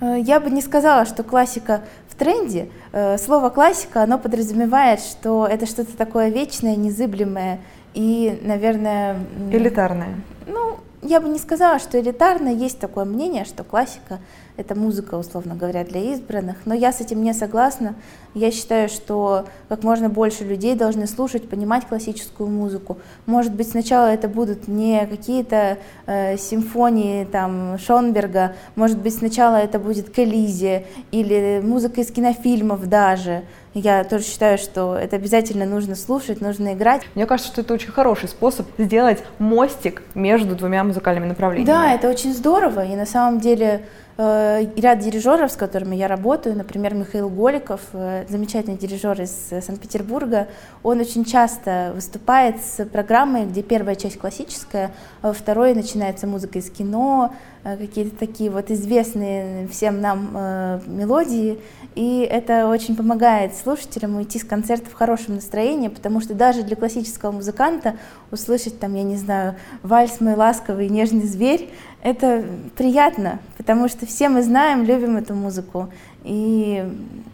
Э, 0.00 0.16
я 0.18 0.40
бы 0.40 0.50
не 0.50 0.62
сказала, 0.62 1.04
что 1.06 1.22
классика 1.22 1.82
в 2.08 2.14
тренде. 2.14 2.68
Э, 2.92 3.18
слово 3.18 3.50
классика, 3.50 4.02
оно 4.02 4.18
подразумевает, 4.18 5.00
что 5.00 5.46
это 5.46 5.66
что-то 5.66 5.96
такое 5.96 6.28
вечное, 6.28 6.76
незыблемое 6.76 7.58
и, 7.94 8.38
наверное... 8.42 9.18
Элитарное. 9.50 10.14
Ну, 10.46 10.76
я 11.02 11.20
бы 11.20 11.28
не 11.28 11.38
сказала, 11.38 11.78
что 11.78 12.00
элитарное. 12.00 12.52
Есть 12.52 12.78
такое 12.78 13.04
мнение, 13.04 13.44
что 13.44 13.64
классика 13.64 14.20
это 14.58 14.74
музыка, 14.74 15.14
условно 15.14 15.54
говоря, 15.54 15.84
для 15.84 16.12
избранных. 16.12 16.56
Но 16.66 16.74
я 16.74 16.92
с 16.92 17.00
этим 17.00 17.22
не 17.22 17.32
согласна. 17.32 17.94
Я 18.34 18.50
считаю, 18.50 18.88
что 18.88 19.46
как 19.68 19.84
можно 19.84 20.08
больше 20.08 20.44
людей 20.44 20.74
должны 20.74 21.06
слушать, 21.06 21.48
понимать 21.48 21.86
классическую 21.86 22.50
музыку. 22.50 22.98
Может 23.24 23.54
быть, 23.54 23.70
сначала 23.70 24.08
это 24.08 24.28
будут 24.28 24.66
не 24.66 25.06
какие-то 25.06 25.78
э, 26.06 26.36
симфонии 26.36 27.24
там, 27.24 27.78
Шонберга, 27.78 28.54
может 28.74 28.98
быть, 28.98 29.14
сначала 29.14 29.56
это 29.56 29.78
будет 29.78 30.10
Келизи 30.10 30.84
или 31.12 31.62
музыка 31.64 32.00
из 32.00 32.10
кинофильмов 32.10 32.88
даже. 32.88 33.44
Я 33.74 34.02
тоже 34.02 34.24
считаю, 34.24 34.58
что 34.58 34.96
это 34.96 35.16
обязательно 35.16 35.64
нужно 35.64 35.94
слушать, 35.94 36.40
нужно 36.40 36.74
играть. 36.74 37.02
Мне 37.14 37.26
кажется, 37.26 37.52
что 37.52 37.60
это 37.60 37.74
очень 37.74 37.92
хороший 37.92 38.28
способ 38.28 38.66
сделать 38.76 39.22
мостик 39.38 40.02
между 40.14 40.56
двумя 40.56 40.82
музыкальными 40.82 41.26
направлениями. 41.26 41.66
Да, 41.66 41.92
это 41.94 42.08
очень 42.08 42.34
здорово. 42.34 42.84
И 42.84 42.96
на 42.96 43.06
самом 43.06 43.38
деле 43.40 43.82
ряд 44.18 44.98
дирижеров, 44.98 45.52
с 45.52 45.56
которыми 45.56 45.94
я 45.94 46.08
работаю, 46.08 46.56
например, 46.56 46.92
Михаил 46.94 47.28
Голиков, 47.28 47.80
э, 47.92 48.24
замечательный 48.28 48.76
дирижер 48.76 49.20
из 49.22 49.52
э, 49.52 49.62
Санкт-Петербурга, 49.62 50.48
он 50.82 50.98
очень 50.98 51.24
часто 51.24 51.92
выступает 51.94 52.56
с 52.60 52.84
программой, 52.84 53.46
где 53.46 53.62
первая 53.62 53.94
часть 53.94 54.18
классическая, 54.18 54.90
а 55.22 55.32
второй 55.32 55.72
начинается 55.72 56.26
музыка 56.26 56.58
из 56.58 56.68
кино, 56.68 57.32
какие-то 57.76 58.16
такие 58.16 58.50
вот 58.50 58.70
известные 58.70 59.68
всем 59.68 60.00
нам 60.00 60.30
мелодии, 60.86 61.58
и 61.94 62.20
это 62.20 62.68
очень 62.68 62.94
помогает 62.94 63.56
слушателям 63.56 64.16
уйти 64.16 64.38
с 64.38 64.44
концерта 64.44 64.88
в 64.88 64.94
хорошем 64.94 65.34
настроении, 65.34 65.88
потому 65.88 66.20
что 66.20 66.34
даже 66.34 66.62
для 66.62 66.76
классического 66.76 67.32
музыканта 67.32 67.96
услышать 68.30 68.78
там, 68.78 68.94
я 68.94 69.02
не 69.02 69.16
знаю, 69.16 69.56
вальс 69.82 70.20
«Мой 70.20 70.34
ласковый 70.34 70.88
нежный 70.88 71.26
зверь»— 71.26 71.68
это 72.02 72.44
приятно, 72.76 73.40
потому 73.56 73.88
что 73.88 74.06
все 74.06 74.28
мы 74.28 74.42
знаем, 74.42 74.84
любим 74.84 75.16
эту 75.16 75.34
музыку. 75.34 75.88
И, 76.22 76.84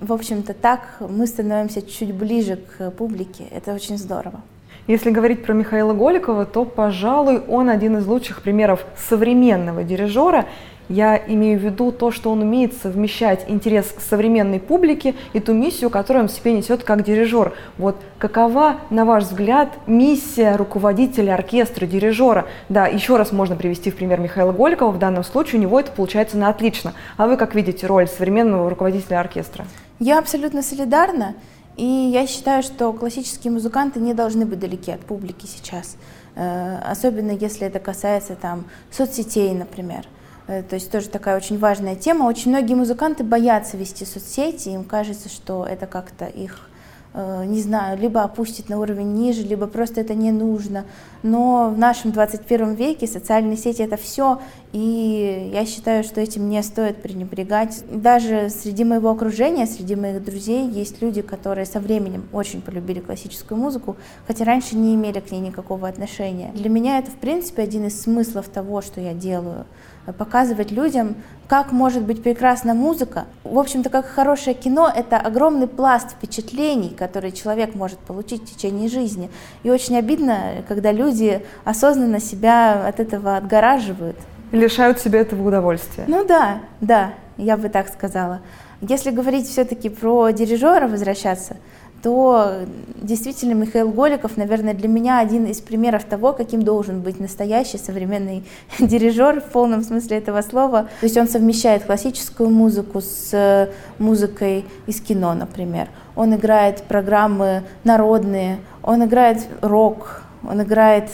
в 0.01 0.13
общем-то, 0.13 0.55
так 0.55 0.97
мы 1.01 1.27
становимся 1.27 1.83
чуть 1.83 2.15
ближе 2.15 2.57
к 2.57 2.91
публике. 2.93 3.45
Это 3.51 3.75
очень 3.75 3.99
здорово. 3.99 4.41
Если 4.87 5.11
говорить 5.11 5.43
про 5.43 5.55
Михаила 5.55 5.95
Голикова, 5.95 6.45
то, 6.45 6.67
пожалуй, 6.67 7.41
он 7.49 7.71
один 7.71 7.97
из 7.97 8.07
лучших 8.07 8.43
примеров 8.43 8.85
современного 9.09 9.83
дирижера. 9.83 10.45
Я 10.91 11.17
имею 11.17 11.59
в 11.59 11.63
виду 11.63 11.91
то, 11.91 12.11
что 12.11 12.31
он 12.31 12.43
умеет 12.43 12.75
совмещать 12.75 13.47
интерес 13.49 13.95
современной 13.99 14.61
публики 14.61 15.15
и 15.33 15.41
ту 15.41 15.55
миссию, 15.55 15.89
которую 15.89 16.25
он 16.25 16.29
себе 16.29 16.53
несет 16.53 16.85
как 16.85 17.03
дирижер. 17.03 17.55
Вот 17.79 17.97
какова, 18.19 18.77
на 18.91 19.07
ваш 19.07 19.25
взгляд, 19.25 19.71
миссия 19.87 20.57
руководителя 20.57 21.33
оркестра, 21.33 21.87
дирижера? 21.87 22.45
Да, 22.69 22.87
еще 22.87 23.17
раз 23.17 23.33
можно 23.33 23.57
привести 23.57 23.91
в 23.91 23.97
пример 23.97 24.21
Михаила 24.21 24.53
Голикова. 24.53 24.91
В 24.91 24.99
данном 24.99 25.25
случае 25.25 25.61
у 25.61 25.63
него 25.63 25.81
это 25.81 25.91
получается 25.93 26.37
на 26.37 26.51
отлично. 26.51 26.93
А 27.17 27.27
вы 27.27 27.39
как 27.39 27.55
видите 27.55 27.87
роль 27.87 28.07
современного 28.07 28.69
руководителя 28.69 29.21
оркестра? 29.21 29.65
Я 29.99 30.19
абсолютно 30.19 30.61
солидарна. 30.61 31.35
И 31.77 31.85
я 31.85 32.27
считаю, 32.27 32.63
что 32.63 32.93
классические 32.93 33.53
музыканты 33.53 33.99
не 33.99 34.15
должны 34.15 34.47
быть 34.47 34.61
далеки 34.61 34.93
от 34.93 35.01
публики 35.01 35.47
сейчас. 35.47 35.97
Э, 36.37 36.79
особенно 36.79 37.33
если 37.33 37.67
это 37.67 37.81
касается 37.81 38.37
там 38.37 38.67
соцсетей, 38.91 39.53
например. 39.55 40.07
Э, 40.47 40.63
то 40.63 40.75
есть 40.75 40.91
тоже 40.91 41.09
такая 41.09 41.37
очень 41.37 41.59
важная 41.59 41.97
тема. 41.97 42.25
Очень 42.25 42.51
многие 42.51 42.75
музыканты 42.75 43.25
боятся 43.25 43.77
вести 43.77 44.05
соцсети, 44.05 44.69
им 44.69 44.85
кажется, 44.85 45.29
что 45.29 45.67
это 45.67 45.87
как-то 45.87 46.27
их 46.27 46.69
не 47.15 47.61
знаю, 47.61 47.99
либо 47.99 48.23
опустить 48.23 48.69
на 48.69 48.81
уровень 48.81 49.13
ниже, 49.13 49.43
либо 49.43 49.67
просто 49.67 50.01
это 50.01 50.15
не 50.15 50.33
нужно. 50.33 50.85
Но 51.23 51.71
в 51.71 51.79
нашем 51.79 52.11
21 52.11 52.75
веке 52.75 53.07
социальные 53.07 53.57
сети 53.57 53.83
это 53.83 53.97
все, 53.97 54.41
и 54.73 55.51
я 55.55 55.65
считаю, 55.65 56.03
что 56.03 56.21
этим 56.21 56.49
не 56.49 56.63
стоит 56.63 57.01
пренебрегать. 57.01 57.85
Даже 57.91 58.51
среди 58.51 58.83
моего 58.85 59.11
окружения, 59.11 59.67
среди 59.67 59.95
моих 59.95 60.25
друзей 60.25 60.69
есть 60.69 61.01
люди, 61.01 61.23
которые 61.23 61.67
со 61.67 61.79
временем 61.79 62.29
очень 62.33 62.61
полюбили 62.61 62.99
классическую 62.99 63.59
музыку, 63.59 63.97
хотя 64.27 64.45
раньше 64.45 64.77
не 64.77 64.95
имели 64.95 65.21
к 65.21 65.31
ней 65.31 65.41
никакого 65.41 65.87
отношения. 65.87 66.51
Для 66.55 66.69
меня 66.69 66.99
это, 66.99 67.13
в 67.13 67.17
принципе, 67.17 67.63
один 67.63 67.87
из 67.87 68.03
смыслов 68.03 68.49
того, 68.49 68.83
что 68.83 69.01
я 69.01 69.15
делаю 69.15 69.67
показывать 70.13 70.71
людям, 70.71 71.17
как 71.49 71.73
может 71.73 72.03
быть 72.03 72.23
прекрасна 72.23 72.75
музыка. 72.75 73.25
В 73.43 73.59
общем-то, 73.59 73.91
как 73.91 74.07
хорошее 74.07 74.55
кино, 74.55 74.91
это 74.95 75.17
огромный 75.17 75.67
пласт 75.67 76.11
впечатлений, 76.11 76.91
которые 76.91 77.33
человек 77.33 77.75
может 77.75 77.99
получить 77.99 78.43
в 78.43 78.55
течение 78.55 78.89
жизни. 78.89 79.31
И 79.63 79.71
очень 79.71 79.97
обидно, 79.97 80.65
когда 80.69 80.93
люди 80.93 81.45
осознанно 81.65 82.21
себя 82.21 82.87
от 82.87 83.01
этого 83.01 83.37
отгораживают. 83.37 84.17
Лишают 84.53 85.01
себя 85.01 85.21
этого 85.21 85.47
удовольствия. 85.47 86.05
Ну 86.07 86.25
да, 86.27 86.61
да, 86.81 87.15
я 87.37 87.57
бы 87.57 87.69
так 87.69 87.89
сказала. 87.89 88.41
Если 88.81 89.11
говорить 89.11 89.49
все-таки 89.49 89.89
про 89.89 90.31
дирижера, 90.31 90.87
возвращаться, 90.87 91.57
то 92.05 92.67
действительно 93.01 93.55
Михаил 93.55 93.89
Голиков, 93.89 94.37
наверное, 94.37 94.75
для 94.75 94.89
меня 94.89 95.21
один 95.21 95.47
из 95.47 95.63
примеров 95.63 96.05
того, 96.05 96.35
каким 96.35 96.61
должен 96.63 97.01
быть 97.01 97.19
настоящий 97.19 97.79
современный 97.79 98.45
дирижер 98.79 99.41
в 99.41 99.45
полном 99.45 99.83
смысле 99.83 100.19
этого 100.19 100.43
слова. 100.43 100.83
То 101.01 101.07
есть 101.07 101.17
он 101.17 101.27
совмещает 101.27 101.85
классическую 101.85 102.51
музыку 102.51 103.01
с 103.01 103.31
э, 103.33 103.71
музыкой 103.99 104.67
из 104.87 105.01
кино, 105.01 105.33
например. 105.33 105.89
Он 106.15 106.35
играет 106.35 106.83
программы 106.83 107.63
народные, 107.85 108.59
он 108.83 109.03
играет 109.03 109.39
рок, 109.63 110.25
он 110.47 110.63
играет, 110.63 111.09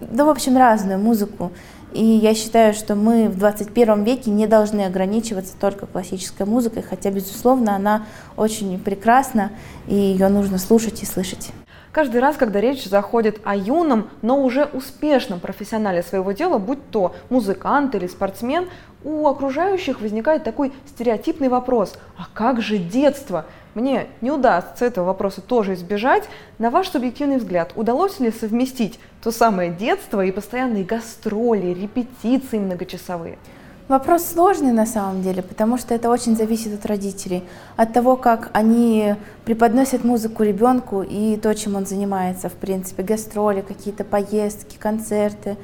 да, 0.00 0.24
в 0.24 0.28
общем, 0.28 0.56
разную 0.56 0.98
музыку. 0.98 1.52
И 1.94 2.04
я 2.04 2.34
считаю, 2.34 2.72
что 2.74 2.94
мы 2.94 3.28
в 3.28 3.38
21 3.38 4.04
веке 4.04 4.30
не 4.30 4.46
должны 4.46 4.86
ограничиваться 4.86 5.54
только 5.60 5.86
классической 5.86 6.46
музыкой, 6.46 6.82
хотя, 6.82 7.10
безусловно, 7.10 7.76
она 7.76 8.06
очень 8.36 8.78
прекрасна, 8.78 9.52
и 9.86 9.94
ее 9.94 10.28
нужно 10.28 10.58
слушать 10.58 11.02
и 11.02 11.06
слышать. 11.06 11.50
Каждый 11.92 12.22
раз, 12.22 12.38
когда 12.38 12.58
речь 12.58 12.86
заходит 12.86 13.38
о 13.44 13.54
юном, 13.54 14.08
но 14.22 14.42
уже 14.42 14.64
успешном 14.64 15.40
профессионале 15.40 16.02
своего 16.02 16.32
дела, 16.32 16.56
будь 16.56 16.78
то 16.90 17.14
музыкант 17.28 17.94
или 17.94 18.06
спортсмен, 18.06 18.70
у 19.04 19.28
окружающих 19.28 20.00
возникает 20.00 20.42
такой 20.42 20.72
стереотипный 20.86 21.50
вопрос, 21.50 21.98
а 22.16 22.28
как 22.32 22.62
же 22.62 22.78
детство? 22.78 23.44
Мне 23.74 24.06
не 24.22 24.30
удастся 24.30 24.86
этого 24.86 25.06
вопроса 25.06 25.42
тоже 25.42 25.74
избежать. 25.74 26.24
На 26.58 26.70
ваш 26.70 26.88
субъективный 26.88 27.36
взгляд, 27.36 27.72
удалось 27.74 28.20
ли 28.20 28.30
совместить 28.30 28.98
то 29.22 29.30
самое 29.30 29.70
детство 29.70 30.24
и 30.24 30.32
постоянные 30.32 30.84
гастроли, 30.84 31.74
репетиции 31.74 32.58
многочасовые? 32.58 33.36
Вопрос 33.88 34.24
сложный 34.24 34.72
на 34.72 34.86
самом 34.86 35.22
деле, 35.22 35.42
потому 35.42 35.76
что 35.76 35.94
это 35.94 36.08
очень 36.08 36.36
зависит 36.36 36.72
от 36.74 36.86
родителей, 36.86 37.44
от 37.76 37.92
того, 37.92 38.16
как 38.16 38.50
они 38.52 39.16
преподносят 39.44 40.04
музыку 40.04 40.44
ребенку 40.44 41.02
и 41.02 41.36
то, 41.36 41.54
чем 41.54 41.74
он 41.74 41.84
занимается, 41.84 42.48
в 42.48 42.54
принципе, 42.54 43.02
гастроли, 43.02 43.60
какие-то 43.60 44.04
поездки, 44.04 44.76
концерты. 44.78 45.56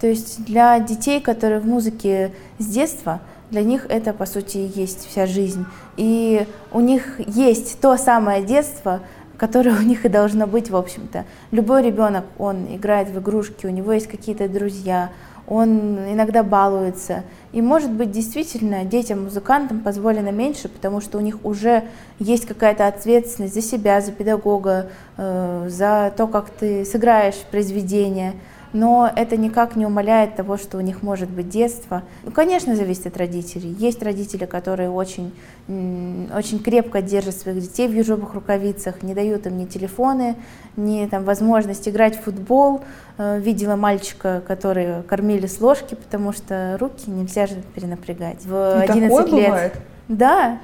То 0.00 0.06
есть 0.06 0.44
для 0.44 0.78
детей, 0.78 1.20
которые 1.20 1.60
в 1.60 1.66
музыке 1.66 2.32
с 2.58 2.66
детства– 2.66 3.20
для 3.54 3.62
них 3.62 3.86
это, 3.88 4.12
по 4.12 4.26
сути, 4.26 4.58
и 4.58 4.80
есть 4.80 5.06
вся 5.08 5.26
жизнь. 5.26 5.64
И 5.96 6.46
у 6.72 6.80
них 6.80 7.20
есть 7.20 7.80
то 7.80 7.96
самое 7.96 8.42
детство, 8.42 9.00
которое 9.36 9.70
у 9.78 9.82
них 9.82 10.04
и 10.04 10.08
должно 10.08 10.46
быть, 10.46 10.70
в 10.70 10.76
общем-то. 10.76 11.24
Любой 11.52 11.82
ребенок, 11.82 12.24
он 12.38 12.66
играет 12.74 13.08
в 13.10 13.18
игрушки, 13.20 13.66
у 13.66 13.70
него 13.70 13.92
есть 13.92 14.08
какие-то 14.08 14.48
друзья, 14.48 15.10
он 15.46 15.98
иногда 16.10 16.42
балуется. 16.42 17.22
И, 17.52 17.60
может 17.60 17.90
быть, 17.90 18.10
действительно 18.10 18.84
детям-музыкантам 18.84 19.80
позволено 19.80 20.30
меньше, 20.30 20.68
потому 20.68 21.00
что 21.00 21.18
у 21.18 21.20
них 21.20 21.44
уже 21.44 21.84
есть 22.18 22.46
какая-то 22.46 22.86
ответственность 22.86 23.54
за 23.54 23.62
себя, 23.62 24.00
за 24.00 24.12
педагога, 24.12 24.88
э, 25.16 25.66
за 25.68 26.12
то, 26.16 26.26
как 26.26 26.50
ты 26.50 26.84
сыграешь 26.84 27.36
произведение 27.50 28.34
но 28.74 29.08
это 29.14 29.36
никак 29.36 29.76
не 29.76 29.86
умаляет 29.86 30.34
того, 30.34 30.58
что 30.58 30.78
у 30.78 30.80
них 30.80 31.02
может 31.02 31.30
быть 31.30 31.48
детство. 31.48 32.02
Ну, 32.24 32.32
конечно, 32.32 32.74
зависит 32.74 33.06
от 33.06 33.16
родителей. 33.16 33.74
Есть 33.78 34.02
родители, 34.02 34.46
которые 34.46 34.90
очень, 34.90 35.32
очень 35.68 36.58
крепко 36.58 37.00
держат 37.00 37.36
своих 37.36 37.60
детей 37.60 37.86
в 37.86 37.92
ежовых 37.92 38.34
рукавицах, 38.34 39.04
не 39.04 39.14
дают 39.14 39.46
им 39.46 39.58
ни 39.58 39.66
телефоны, 39.66 40.34
ни 40.76 41.06
там, 41.06 41.22
возможность 41.22 41.88
играть 41.88 42.18
в 42.18 42.24
футбол. 42.24 42.80
Э, 43.16 43.38
видела 43.38 43.76
мальчика, 43.76 44.42
который 44.44 45.04
кормили 45.04 45.46
с 45.46 45.60
ложки, 45.60 45.94
потому 45.94 46.32
что 46.32 46.76
руки 46.80 47.08
нельзя 47.08 47.46
же 47.46 47.62
перенапрягать. 47.76 48.44
В 48.44 48.80
11 48.80 49.08
такое 49.08 49.40
лет. 49.40 49.48
Бывает? 49.50 49.74
Да, 50.08 50.58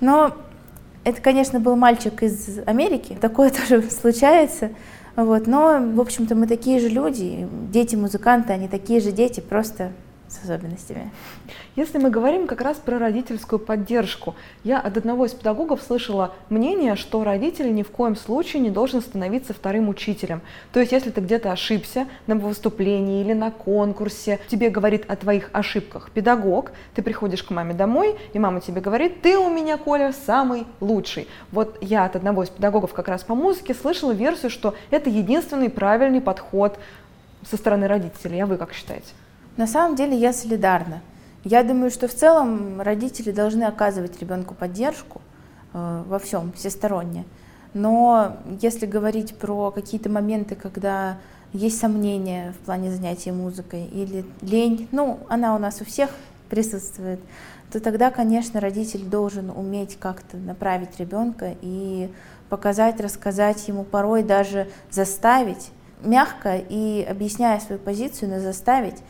но 0.00 0.32
это, 1.02 1.20
конечно, 1.20 1.58
был 1.58 1.74
мальчик 1.74 2.22
из 2.22 2.60
Америки. 2.66 3.18
Такое 3.20 3.50
тоже 3.68 3.82
случается. 3.90 4.70
Вот, 5.18 5.48
но, 5.48 5.80
в 5.80 6.00
общем-то, 6.00 6.36
мы 6.36 6.46
такие 6.46 6.78
же 6.78 6.88
люди, 6.88 7.48
дети-музыканты, 7.72 8.52
они 8.52 8.68
такие 8.68 9.00
же 9.00 9.10
дети, 9.10 9.40
просто 9.40 9.90
с 10.28 10.44
особенностями. 10.44 11.10
Если 11.76 11.98
мы 11.98 12.10
говорим 12.10 12.46
как 12.46 12.60
раз 12.60 12.76
про 12.76 12.98
родительскую 12.98 13.58
поддержку, 13.58 14.34
я 14.64 14.78
от 14.78 14.96
одного 14.96 15.26
из 15.26 15.32
педагогов 15.32 15.82
слышала 15.82 16.34
мнение, 16.50 16.96
что 16.96 17.24
родитель 17.24 17.74
ни 17.74 17.82
в 17.82 17.90
коем 17.90 18.14
случае 18.16 18.62
не 18.62 18.70
должен 18.70 19.00
становиться 19.00 19.54
вторым 19.54 19.88
учителем. 19.88 20.42
То 20.72 20.80
есть, 20.80 20.92
если 20.92 21.10
ты 21.10 21.20
где-то 21.20 21.50
ошибся 21.52 22.06
на 22.26 22.36
выступлении 22.36 23.22
или 23.22 23.32
на 23.32 23.50
конкурсе, 23.50 24.38
тебе 24.48 24.70
говорит 24.70 25.04
о 25.08 25.16
твоих 25.16 25.50
ошибках 25.52 26.10
педагог, 26.10 26.72
ты 26.94 27.02
приходишь 27.02 27.42
к 27.42 27.50
маме 27.50 27.74
домой, 27.74 28.16
и 28.32 28.38
мама 28.38 28.60
тебе 28.60 28.80
говорит, 28.80 29.22
ты 29.22 29.38
у 29.38 29.48
меня, 29.48 29.78
Коля, 29.78 30.12
самый 30.26 30.66
лучший. 30.80 31.28
Вот 31.52 31.78
я 31.80 32.04
от 32.04 32.16
одного 32.16 32.42
из 32.42 32.50
педагогов 32.50 32.92
как 32.92 33.08
раз 33.08 33.24
по 33.24 33.34
музыке 33.34 33.74
слышала 33.74 34.12
версию, 34.12 34.50
что 34.50 34.74
это 34.90 35.08
единственный 35.08 35.70
правильный 35.70 36.20
подход 36.20 36.78
со 37.48 37.56
стороны 37.56 37.86
родителей. 37.86 38.40
А 38.40 38.46
вы 38.46 38.56
как 38.56 38.72
считаете? 38.72 39.08
На 39.58 39.66
самом 39.66 39.96
деле 39.96 40.16
я 40.16 40.32
солидарна. 40.32 41.00
Я 41.42 41.64
думаю, 41.64 41.90
что 41.90 42.06
в 42.06 42.14
целом 42.14 42.80
родители 42.80 43.32
должны 43.32 43.64
оказывать 43.64 44.20
ребенку 44.20 44.54
поддержку 44.54 45.20
э, 45.74 46.04
во 46.06 46.20
всем, 46.20 46.52
всесторонне. 46.52 47.24
Но 47.74 48.36
если 48.62 48.86
говорить 48.86 49.36
про 49.36 49.72
какие-то 49.72 50.10
моменты, 50.10 50.54
когда 50.54 51.18
есть 51.52 51.80
сомнения 51.80 52.52
в 52.52 52.64
плане 52.66 52.92
занятия 52.92 53.32
музыкой 53.32 53.86
или 53.86 54.24
лень, 54.42 54.86
ну, 54.92 55.18
она 55.28 55.56
у 55.56 55.58
нас 55.58 55.80
у 55.80 55.84
всех 55.84 56.10
присутствует, 56.48 57.18
то 57.72 57.80
тогда, 57.80 58.12
конечно, 58.12 58.60
родитель 58.60 59.02
должен 59.02 59.50
уметь 59.50 59.98
как-то 59.98 60.36
направить 60.36 61.00
ребенка 61.00 61.56
и 61.62 62.08
показать, 62.48 63.00
рассказать 63.00 63.66
ему, 63.66 63.82
порой 63.82 64.22
даже 64.22 64.68
заставить, 64.88 65.72
мягко 66.00 66.56
и 66.56 67.02
объясняя 67.02 67.58
свою 67.58 67.80
позицию, 67.80 68.30
но 68.30 68.40
заставить 68.40 69.02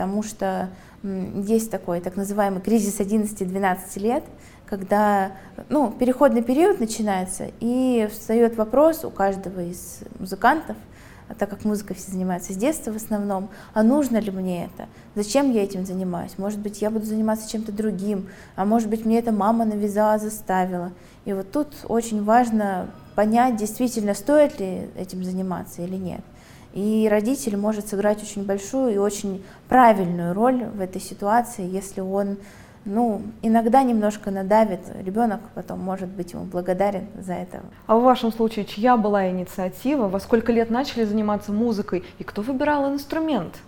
потому 0.00 0.22
что 0.22 0.70
есть 1.02 1.70
такой 1.70 2.00
так 2.00 2.16
называемый 2.16 2.62
кризис 2.62 3.00
11-12 3.00 3.76
лет, 3.96 4.24
когда 4.64 5.32
ну, 5.68 5.90
переходный 5.90 6.42
период 6.42 6.80
начинается, 6.80 7.50
и 7.60 8.08
встает 8.10 8.56
вопрос 8.56 9.04
у 9.04 9.10
каждого 9.10 9.60
из 9.60 9.98
музыкантов, 10.18 10.78
а 11.28 11.34
так 11.34 11.50
как 11.50 11.66
музыкой 11.66 11.96
все 11.96 12.12
занимаются 12.12 12.54
с 12.54 12.56
детства 12.56 12.92
в 12.92 12.96
основном, 12.96 13.50
а 13.74 13.82
нужно 13.82 14.16
ли 14.16 14.30
мне 14.30 14.64
это? 14.64 14.88
Зачем 15.14 15.52
я 15.52 15.64
этим 15.64 15.84
занимаюсь? 15.84 16.38
Может 16.38 16.60
быть, 16.60 16.80
я 16.80 16.88
буду 16.88 17.04
заниматься 17.04 17.50
чем-то 17.50 17.70
другим, 17.70 18.30
а 18.56 18.64
может 18.64 18.88
быть, 18.88 19.04
мне 19.04 19.18
это 19.18 19.32
мама 19.32 19.66
навязала, 19.66 20.18
заставила. 20.18 20.92
И 21.26 21.34
вот 21.34 21.52
тут 21.52 21.68
очень 21.88 22.24
важно 22.24 22.88
понять, 23.14 23.56
действительно, 23.56 24.14
стоит 24.14 24.58
ли 24.60 24.88
этим 24.96 25.22
заниматься 25.24 25.82
или 25.82 25.96
нет. 25.96 26.22
И 26.72 27.08
родитель 27.10 27.56
может 27.56 27.88
сыграть 27.88 28.22
очень 28.22 28.44
большую 28.44 28.94
и 28.94 28.98
очень 28.98 29.42
правильную 29.68 30.34
роль 30.34 30.64
в 30.64 30.80
этой 30.80 31.00
ситуации, 31.00 31.68
если 31.68 32.00
он 32.00 32.38
ну, 32.86 33.22
иногда 33.42 33.82
немножко 33.82 34.30
надавит, 34.30 34.80
ребенок 35.04 35.40
потом 35.54 35.80
может 35.80 36.08
быть 36.08 36.32
ему 36.32 36.44
благодарен 36.44 37.08
за 37.20 37.34
это. 37.34 37.60
А 37.86 37.96
в 37.96 38.02
вашем 38.02 38.32
случае 38.32 38.64
чья 38.64 38.96
была 38.96 39.28
инициатива? 39.28 40.08
Во 40.08 40.18
сколько 40.18 40.50
лет 40.50 40.70
начали 40.70 41.04
заниматься 41.04 41.52
музыкой? 41.52 42.04
И 42.18 42.24
кто 42.24 42.40
выбирал 42.40 42.90
инструмент? 42.90 43.58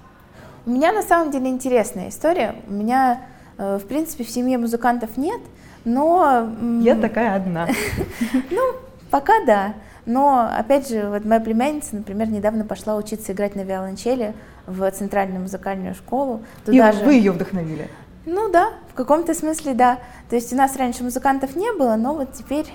У 0.65 0.71
меня 0.71 0.93
на 0.93 1.03
самом 1.03 1.31
деле 1.31 1.49
интересная 1.51 2.09
история. 2.09 2.55
У 2.69 2.73
меня, 2.73 3.21
э, 3.59 3.79
в 3.83 3.87
принципе, 3.87 4.25
в 4.25 4.31
семье 4.31 4.57
музыкантов 4.57 5.19
нет, 5.19 5.41
но... 5.85 6.49
Я 6.81 6.95
такая 6.97 7.35
одна. 7.35 7.69
Ну, 8.51 8.77
Пока 9.12 9.45
да. 9.45 9.75
Но, 10.05 10.51
опять 10.53 10.88
же, 10.88 11.09
вот 11.09 11.25
моя 11.25 11.41
племянница, 11.41 11.97
например, 11.97 12.29
недавно 12.29 12.65
пошла 12.65 12.97
учиться 12.97 13.33
играть 13.33 13.55
на 13.55 13.61
виолончели 13.61 14.35
в 14.67 14.91
Центральную 14.91 15.43
музыкальную 15.43 15.95
школу. 15.95 16.43
Туда 16.65 16.91
И 16.91 16.93
же... 16.93 17.05
вы 17.05 17.15
ее 17.15 17.33
вдохновили? 17.33 17.88
Ну 18.25 18.51
да, 18.51 18.71
в 18.91 18.95
каком-то 18.95 19.35
смысле 19.35 19.75
да. 19.75 19.99
То 20.31 20.37
есть 20.37 20.53
у 20.53 20.57
нас 20.57 20.77
раньше 20.77 21.03
музыкантов 21.03 21.57
не 21.57 21.73
было, 21.73 21.97
но 21.97 22.15
вот 22.15 22.33
теперь, 22.33 22.67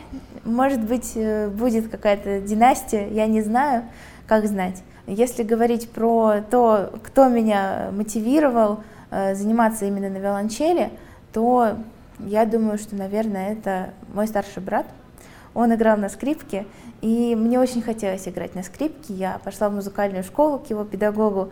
может 0.43 0.81
быть, 0.81 1.13
э, 1.15 1.47
будет 1.47 1.89
какая-то 1.89 2.41
династия, 2.41 3.07
я 3.09 3.27
не 3.27 3.41
знаю, 3.41 3.83
как 4.25 4.45
знать. 4.45 4.83
Если 5.05 5.43
говорить 5.43 5.89
про 5.89 6.41
то, 6.49 6.91
кто 7.03 7.29
меня 7.29 7.89
мотивировал 7.93 8.83
э, 9.09 9.35
заниматься 9.35 9.85
именно 9.85 10.09
на 10.09 10.17
виолончели, 10.17 10.91
то 11.31 11.77
я 12.19 12.45
думаю, 12.45 12.77
что, 12.77 12.95
наверное, 12.95 13.53
это 13.53 13.91
мой 14.13 14.27
старший 14.27 14.61
брат. 14.61 14.85
Он 15.53 15.73
играл 15.73 15.97
на 15.97 16.09
скрипке, 16.09 16.65
и 17.01 17.35
мне 17.35 17.59
очень 17.59 17.81
хотелось 17.81 18.27
играть 18.27 18.55
на 18.55 18.63
скрипке. 18.63 19.13
Я 19.13 19.39
пошла 19.43 19.69
в 19.69 19.73
музыкальную 19.73 20.23
школу 20.23 20.59
к 20.59 20.69
его 20.69 20.83
педагогу. 20.83 21.49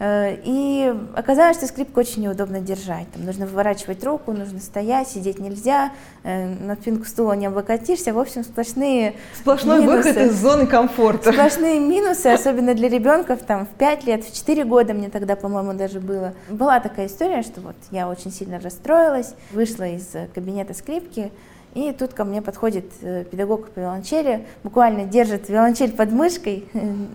Э, 0.00 0.36
и 0.44 0.94
оказалось, 1.16 1.56
что 1.56 1.66
скрипку 1.66 2.00
очень 2.00 2.22
неудобно 2.22 2.60
держать. 2.60 3.10
Там 3.12 3.24
нужно 3.24 3.46
выворачивать 3.46 4.04
руку, 4.04 4.32
нужно 4.32 4.60
стоять, 4.60 5.08
сидеть 5.08 5.38
нельзя, 5.38 5.92
э, 6.22 6.46
на 6.46 6.76
спинку 6.76 7.04
стула 7.04 7.32
не 7.32 7.46
облокотишься. 7.46 8.12
В 8.12 8.18
общем, 8.18 8.44
сплошные 8.44 9.14
Сплошной 9.34 9.80
минусы. 9.82 10.08
выход 10.08 10.22
из 10.22 10.40
зоны 10.40 10.66
комфорта. 10.66 11.32
Сплошные 11.32 11.80
минусы, 11.80 12.26
особенно 12.26 12.74
для 12.74 12.88
ребенка 12.88 13.36
там, 13.36 13.66
в 13.66 13.70
5 13.70 14.04
лет, 14.04 14.24
в 14.24 14.34
4 14.34 14.64
года 14.64 14.94
мне 14.94 15.08
тогда, 15.08 15.34
по-моему, 15.34 15.72
даже 15.72 16.00
было. 16.00 16.34
Была 16.48 16.78
такая 16.78 17.06
история, 17.06 17.42
что 17.42 17.60
вот 17.60 17.76
я 17.90 18.08
очень 18.08 18.30
сильно 18.30 18.60
расстроилась, 18.60 19.34
вышла 19.50 19.84
из 19.88 20.12
кабинета 20.32 20.74
скрипки, 20.74 21.32
и 21.74 21.92
тут 21.92 22.14
ко 22.14 22.24
мне 22.24 22.42
подходит 22.42 22.86
э, 23.02 23.24
педагог 23.24 23.70
по 23.70 23.80
виолончели, 23.80 24.46
буквально 24.64 25.04
держит 25.04 25.48
виолончель 25.48 25.92
под 25.92 26.12
мышкой 26.12 26.68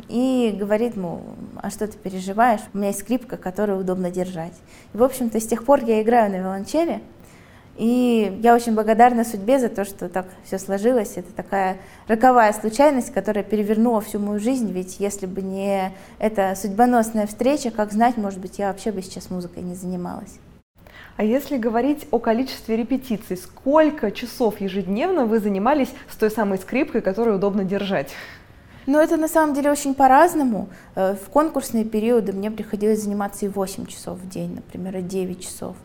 и 0.09 0.55
говорит, 0.57 0.95
ему, 0.95 1.21
а 1.61 1.69
что 1.69 1.87
ты 1.87 1.97
переживаешь? 1.97 2.61
У 2.73 2.77
меня 2.77 2.87
есть 2.87 2.99
скрипка, 2.99 3.37
которую 3.37 3.79
удобно 3.79 4.11
держать. 4.11 4.53
И, 4.93 4.97
в 4.97 5.03
общем-то, 5.03 5.39
с 5.39 5.47
тех 5.47 5.65
пор 5.65 5.83
я 5.83 6.01
играю 6.01 6.31
на 6.31 6.35
виолончели, 6.37 7.01
и 7.75 8.39
я 8.43 8.53
очень 8.53 8.75
благодарна 8.75 9.25
судьбе 9.25 9.57
за 9.59 9.67
то, 9.69 9.83
что 9.83 10.07
так 10.07 10.27
все 10.45 10.59
сложилось. 10.59 11.13
Это 11.15 11.33
такая 11.33 11.77
роковая 12.07 12.53
случайность, 12.53 13.11
которая 13.11 13.43
перевернула 13.43 13.99
всю 13.99 14.19
мою 14.19 14.39
жизнь. 14.39 14.71
Ведь 14.71 14.99
если 14.99 15.25
бы 15.25 15.41
не 15.41 15.91
эта 16.19 16.53
судьбоносная 16.55 17.25
встреча, 17.25 17.71
как 17.71 17.91
знать, 17.91 18.17
может 18.17 18.39
быть, 18.39 18.59
я 18.59 18.67
вообще 18.67 18.91
бы 18.91 19.01
сейчас 19.01 19.31
музыкой 19.31 19.63
не 19.63 19.73
занималась. 19.73 20.39
А 21.15 21.23
если 21.23 21.57
говорить 21.57 22.07
о 22.09 22.17
количестве 22.17 22.75
репетиций, 22.75 23.37
сколько 23.37 24.11
часов 24.11 24.59
ежедневно 24.59 25.25
вы 25.25 25.39
занимались 25.39 25.89
с 26.09 26.15
той 26.15 26.31
самой 26.31 26.57
скрипкой, 26.57 27.01
которую 27.01 27.37
удобно 27.37 27.63
держать? 27.63 28.11
Ну, 28.87 28.99
это 28.99 29.15
на 29.15 29.27
самом 29.27 29.53
деле 29.53 29.71
очень 29.71 29.93
по-разному. 29.93 30.69
Э, 30.95 31.15
в 31.15 31.29
конкурсные 31.29 31.85
периоды 31.85 32.33
мне 32.33 32.51
приходилось 32.51 33.03
заниматься 33.03 33.45
и 33.45 33.49
8 33.49 33.85
часов 33.85 34.19
в 34.19 34.27
день, 34.27 34.55
например, 34.55 34.97
и 34.97 35.01
9 35.01 35.41
часов. 35.41 35.75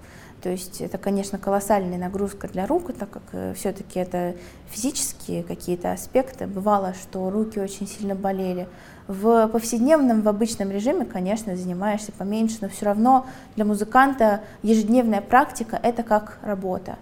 То 0.43 0.51
есть 0.51 0.81
это, 0.81 0.99
конечно, 0.99 1.39
колоссальная 1.39 1.99
нагрузка 1.99 2.47
для 2.49 2.67
рук, 2.67 2.93
так 2.97 3.11
как 3.11 3.23
э, 3.33 3.55
все-таки 3.55 3.99
это 3.99 4.37
физические 4.69 5.43
какие-то 5.43 5.93
аспекты. 5.93 6.47
Бывало, 6.47 6.95
что 6.95 7.29
руки 7.31 7.59
очень 7.59 7.89
сильно 7.89 8.15
болели. 8.15 8.69
В 9.09 9.49
повседневном, 9.49 10.23
в 10.23 10.29
обычном 10.29 10.71
режиме, 10.71 11.05
конечно, 11.05 11.57
занимаешься 11.57 12.13
поменьше, 12.13 12.59
но 12.61 12.69
все 12.69 12.85
равно 12.85 13.27
для 13.57 13.65
музыканта 13.65 14.43
ежедневная 14.63 15.23
практика— 15.23 15.81
это 15.83 16.03
как 16.03 16.39
работа. 16.43 16.99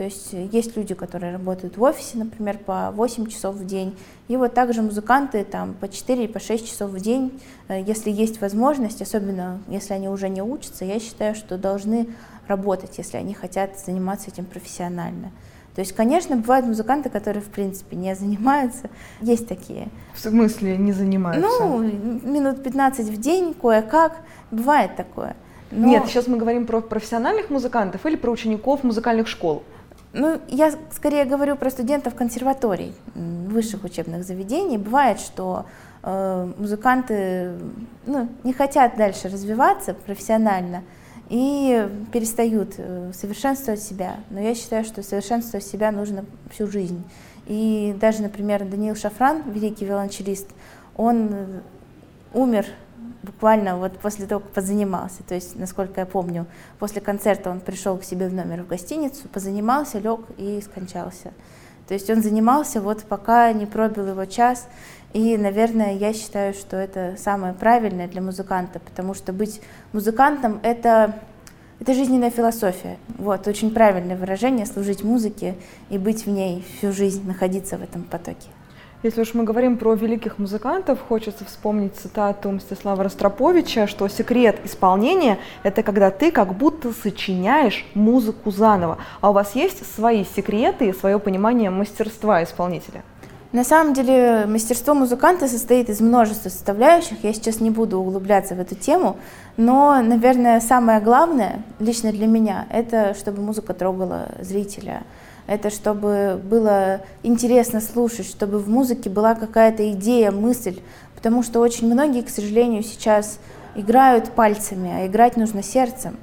То 0.00 0.04
есть 0.04 0.32
есть 0.32 0.76
люди, 0.78 0.94
которые 0.94 1.32
работают 1.32 1.76
в 1.76 1.82
офисе, 1.82 2.16
например, 2.16 2.56
по 2.56 2.90
8 2.92 3.26
часов 3.26 3.56
в 3.56 3.66
день, 3.66 3.94
и 4.28 4.36
вот 4.38 4.54
также 4.54 4.80
музыканты 4.80 5.44
там 5.44 5.74
по 5.74 5.88
4 5.88 6.26
по 6.28 6.40
6 6.40 6.66
часов 6.66 6.90
в 6.92 7.00
день, 7.00 7.38
э, 7.68 7.82
если 7.82 8.10
есть 8.10 8.40
возможность, 8.40 9.02
особенно 9.02 9.60
если 9.68 9.92
они 9.92 10.08
уже 10.08 10.30
не 10.30 10.40
учатся, 10.40 10.86
я 10.86 10.98
считаю, 11.00 11.34
что 11.34 11.58
должны 11.58 12.08
работать, 12.50 12.98
если 12.98 13.16
они 13.16 13.32
хотят 13.32 13.78
заниматься 13.78 14.28
этим 14.30 14.44
профессионально. 14.44 15.30
То 15.74 15.80
есть, 15.80 15.92
конечно, 15.92 16.36
бывают 16.36 16.66
музыканты, 16.66 17.08
которые, 17.08 17.42
в 17.42 17.48
принципе, 17.48 17.96
не 17.96 18.14
занимаются. 18.14 18.90
Есть 19.20 19.48
такие. 19.48 19.88
В 20.14 20.20
смысле 20.20 20.76
не 20.76 20.92
занимаются? 20.92 21.48
Ну, 21.48 21.78
минут 21.80 22.62
15 22.62 23.06
в 23.08 23.20
день, 23.20 23.54
кое-как. 23.54 24.16
Бывает 24.50 24.96
такое. 24.96 25.36
Но... 25.70 25.86
Нет, 25.86 26.06
сейчас 26.06 26.26
мы 26.26 26.36
говорим 26.36 26.66
про 26.66 26.80
профессиональных 26.80 27.50
музыкантов 27.50 28.04
или 28.04 28.16
про 28.16 28.30
учеников 28.30 28.82
музыкальных 28.82 29.28
школ? 29.28 29.62
Ну, 30.12 30.40
я 30.48 30.72
скорее 30.90 31.24
говорю 31.24 31.54
про 31.54 31.70
студентов 31.70 32.16
консерваторий, 32.16 32.92
высших 33.14 33.84
учебных 33.84 34.24
заведений. 34.24 34.76
Бывает, 34.76 35.20
что 35.20 35.66
э, 36.02 36.52
музыканты 36.58 37.52
ну, 38.06 38.28
не 38.42 38.52
хотят 38.52 38.96
дальше 38.96 39.28
развиваться 39.28 39.94
профессионально, 39.94 40.82
и 41.30 41.88
перестают 42.12 42.74
э, 42.76 43.12
совершенствовать 43.14 43.80
себя. 43.80 44.16
Но 44.30 44.40
я 44.40 44.54
считаю, 44.54 44.84
что 44.84 45.02
совершенствовать 45.02 45.64
себя 45.64 45.92
нужно 45.92 46.24
всю 46.50 46.66
жизнь. 46.66 47.04
И 47.46 47.96
даже, 48.00 48.20
например, 48.20 48.64
Даниил 48.64 48.96
Шафран, 48.96 49.42
великий 49.50 49.84
виолончелист, 49.84 50.48
он 50.96 51.28
э, 51.30 51.60
умер 52.34 52.66
буквально 53.22 53.76
вот 53.76 53.96
после 53.98 54.26
того, 54.26 54.40
как 54.40 54.50
позанимался. 54.50 55.22
То 55.22 55.36
есть, 55.36 55.54
насколько 55.56 56.00
я 56.00 56.06
помню, 56.06 56.46
после 56.80 57.00
концерта 57.00 57.50
он 57.50 57.60
пришел 57.60 57.96
к 57.96 58.02
себе 58.02 58.28
в 58.28 58.34
номер 58.34 58.64
в 58.64 58.66
гостиницу, 58.66 59.28
позанимался, 59.28 60.00
лег 60.00 60.20
и 60.36 60.60
скончался. 60.60 61.32
То 61.86 61.94
есть 61.94 62.10
он 62.10 62.22
занимался 62.22 62.80
вот 62.80 63.02
пока 63.04 63.52
не 63.52 63.66
пробил 63.66 64.08
его 64.08 64.24
час. 64.24 64.68
И, 65.12 65.36
наверное, 65.36 65.94
я 65.94 66.12
считаю, 66.12 66.54
что 66.54 66.76
это 66.76 67.16
самое 67.18 67.52
правильное 67.52 68.06
для 68.06 68.20
музыканта, 68.20 68.78
потому 68.78 69.14
что 69.14 69.32
быть 69.32 69.60
музыкантом— 69.92 70.60
это, 70.62 71.16
это 71.80 71.94
жизненная 71.94 72.30
философия. 72.30 72.96
Вот, 73.18 73.48
очень 73.48 73.72
правильное 73.72 74.16
выражение— 74.16 74.66
служить 74.66 75.02
музыке 75.02 75.56
и 75.88 75.98
быть 75.98 76.26
в 76.26 76.30
ней 76.30 76.64
всю 76.78 76.92
жизнь, 76.92 77.26
находиться 77.26 77.76
в 77.76 77.82
этом 77.82 78.04
потоке. 78.04 78.48
Если 79.02 79.22
уж 79.22 79.32
мы 79.32 79.44
говорим 79.44 79.78
про 79.78 79.94
великих 79.94 80.38
музыкантов, 80.38 81.00
хочется 81.00 81.44
вспомнить 81.46 81.96
цитату 81.96 82.52
Мстислава 82.52 83.02
Ростроповича, 83.02 83.86
что 83.86 84.06
секрет 84.08 84.60
исполнения— 84.64 85.38
это 85.64 85.82
когда 85.82 86.10
ты 86.10 86.30
как 86.30 86.54
будто 86.54 86.92
сочиняешь 86.92 87.84
музыку 87.94 88.50
заново. 88.50 88.98
А 89.22 89.30
у 89.30 89.32
вас 89.32 89.56
есть 89.56 89.90
свои 89.94 90.24
секреты 90.24 90.90
и 90.90 90.92
свое 90.92 91.18
понимание 91.18 91.70
мастерства 91.70 92.44
исполнителя? 92.44 93.02
На 93.52 93.64
самом 93.64 93.94
деле 93.94 94.46
мастерство 94.46 94.94
музыканта 94.94 95.48
состоит 95.48 95.90
из 95.90 96.00
множества 96.00 96.50
составляющих. 96.50 97.24
Я 97.24 97.32
сейчас 97.32 97.60
не 97.60 97.70
буду 97.70 97.98
углубляться 97.98 98.54
в 98.54 98.60
эту 98.60 98.76
тему, 98.76 99.16
но, 99.56 100.00
наверное, 100.02 100.60
самое 100.60 101.00
главное 101.00 101.64
лично 101.80 102.12
для 102.12 102.28
меня— 102.28 102.66
это 102.70 103.12
чтобы 103.14 103.42
музыка 103.42 103.74
трогала 103.74 104.28
зрителя, 104.40 105.02
это 105.48 105.70
чтобы 105.70 106.40
было 106.44 107.00
интересно 107.24 107.80
слушать, 107.80 108.26
чтобы 108.26 108.60
в 108.60 108.68
музыке 108.68 109.10
была 109.10 109.34
какая-то 109.34 109.90
идея, 109.94 110.30
мысль, 110.30 110.78
потому 111.16 111.42
что 111.42 111.58
очень 111.58 111.92
многие, 111.92 112.22
к 112.22 112.30
сожалению, 112.30 112.84
сейчас 112.84 113.40
играют 113.74 114.30
пальцами, 114.30 114.92
а 114.94 115.06
играть 115.08 115.36
нужно 115.36 115.64
сердцем. 115.64 116.18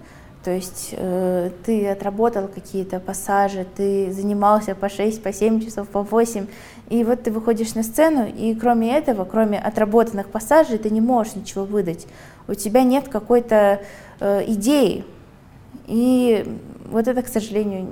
То 0.47 0.51
есть 0.51 0.91
э, 0.93 1.49
ты 1.65 1.89
отработал 1.89 2.47
какие-то 2.47 3.01
пассажи, 3.01 3.65
ты 3.75 4.13
занимался 4.13 4.75
по 4.75 4.87
6, 4.87 5.21
по 5.21 5.33
7 5.33 5.59
часов, 5.59 5.89
по 5.89 6.03
8, 6.03 6.47
и 6.89 7.03
вот 7.03 7.23
ты 7.23 7.31
выходишь 7.31 7.75
на 7.75 7.83
сцену, 7.83 8.27
и 8.27 8.55
кроме 8.55 8.95
этого, 8.95 9.25
кроме 9.25 9.59
отработанных 9.59 10.29
пассажей, 10.29 10.77
ты 10.77 10.89
не 10.89 11.01
можешь 11.01 11.35
ничего 11.35 11.65
выдать. 11.65 12.07
У 12.47 12.53
тебя 12.53 12.83
нет 12.83 13.09
какой-то 13.09 13.81
э, 14.19 14.43
идеи. 14.47 15.03
И 15.87 16.45
вот 16.89 17.07
это, 17.07 17.21
к 17.21 17.27
сожалению, 17.27 17.87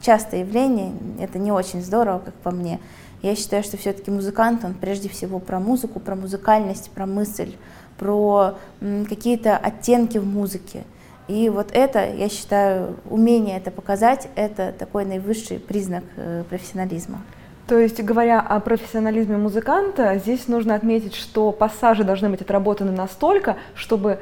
частое 0.00 0.40
явление, 0.40 0.92
это 1.20 1.38
не 1.38 1.52
очень 1.52 1.82
здорово, 1.82 2.20
как 2.20 2.34
по 2.34 2.50
мне. 2.50 2.80
Я 3.20 3.36
считаю, 3.36 3.62
что 3.62 3.76
все-таки 3.76 4.10
музыкант, 4.10 4.64
он 4.64 4.74
прежде 4.74 5.08
всего 5.08 5.38
про 5.38 5.60
музыку, 5.60 6.00
про 6.00 6.16
музыкальность, 6.16 6.90
про 6.90 7.06
мысль, 7.06 7.52
про 7.98 8.56
какие-то 8.80 9.56
оттенки 9.58 10.18
в 10.18 10.26
музыке. 10.26 10.84
И 11.28 11.48
вот 11.50 11.70
это, 11.72 12.12
я 12.12 12.28
считаю, 12.28 12.96
умение 13.08 13.58
это 13.58 13.70
показать, 13.70 14.28
это 14.34 14.74
такой 14.76 15.04
наивысший 15.04 15.60
признак 15.60 16.02
э, 16.16 16.42
профессионализма. 16.48 17.22
То 17.66 17.78
есть, 17.78 18.02
говоря 18.02 18.40
о 18.40 18.60
профессионализме 18.60 19.36
музыканта, 19.36 20.18
здесь 20.18 20.48
нужно 20.48 20.74
отметить, 20.74 21.14
что 21.14 21.52
пассажи 21.52 22.04
должны 22.04 22.28
быть 22.28 22.40
отработаны 22.40 22.92
настолько, 22.92 23.56
чтобы 23.74 24.18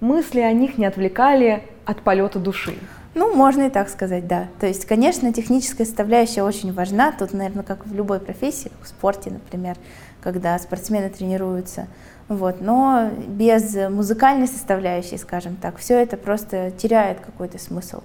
мысли 0.00 0.40
о 0.40 0.52
них 0.52 0.78
не 0.78 0.86
отвлекали 0.86 1.64
от 1.84 2.00
полета 2.02 2.38
души. 2.38 2.74
Ну, 3.14 3.34
можно 3.34 3.62
и 3.62 3.70
так 3.70 3.88
сказать, 3.88 4.28
да. 4.28 4.46
То 4.60 4.66
есть, 4.66 4.84
конечно, 4.84 5.32
техническая 5.32 5.86
составляющая 5.86 6.42
очень 6.44 6.72
важна. 6.72 7.10
Тут, 7.10 7.32
наверное, 7.32 7.64
как 7.64 7.84
в 7.84 7.92
любой 7.92 8.20
профессии, 8.20 8.70
в 8.82 8.86
спорте, 8.86 9.30
например, 9.30 9.76
когда 10.20 10.56
спортсмены 10.58 11.08
тренируются. 11.08 11.88
Вот. 12.28 12.60
Но 12.60 13.10
без 13.26 13.74
музыкальной 13.74 14.46
составляющей, 14.46 15.16
скажем 15.16 15.56
так, 15.56 15.78
все 15.78 16.00
это 16.00 16.16
просто 16.16 16.70
теряет 16.70 17.18
какой-то 17.20 17.58
смысл. 17.58 18.02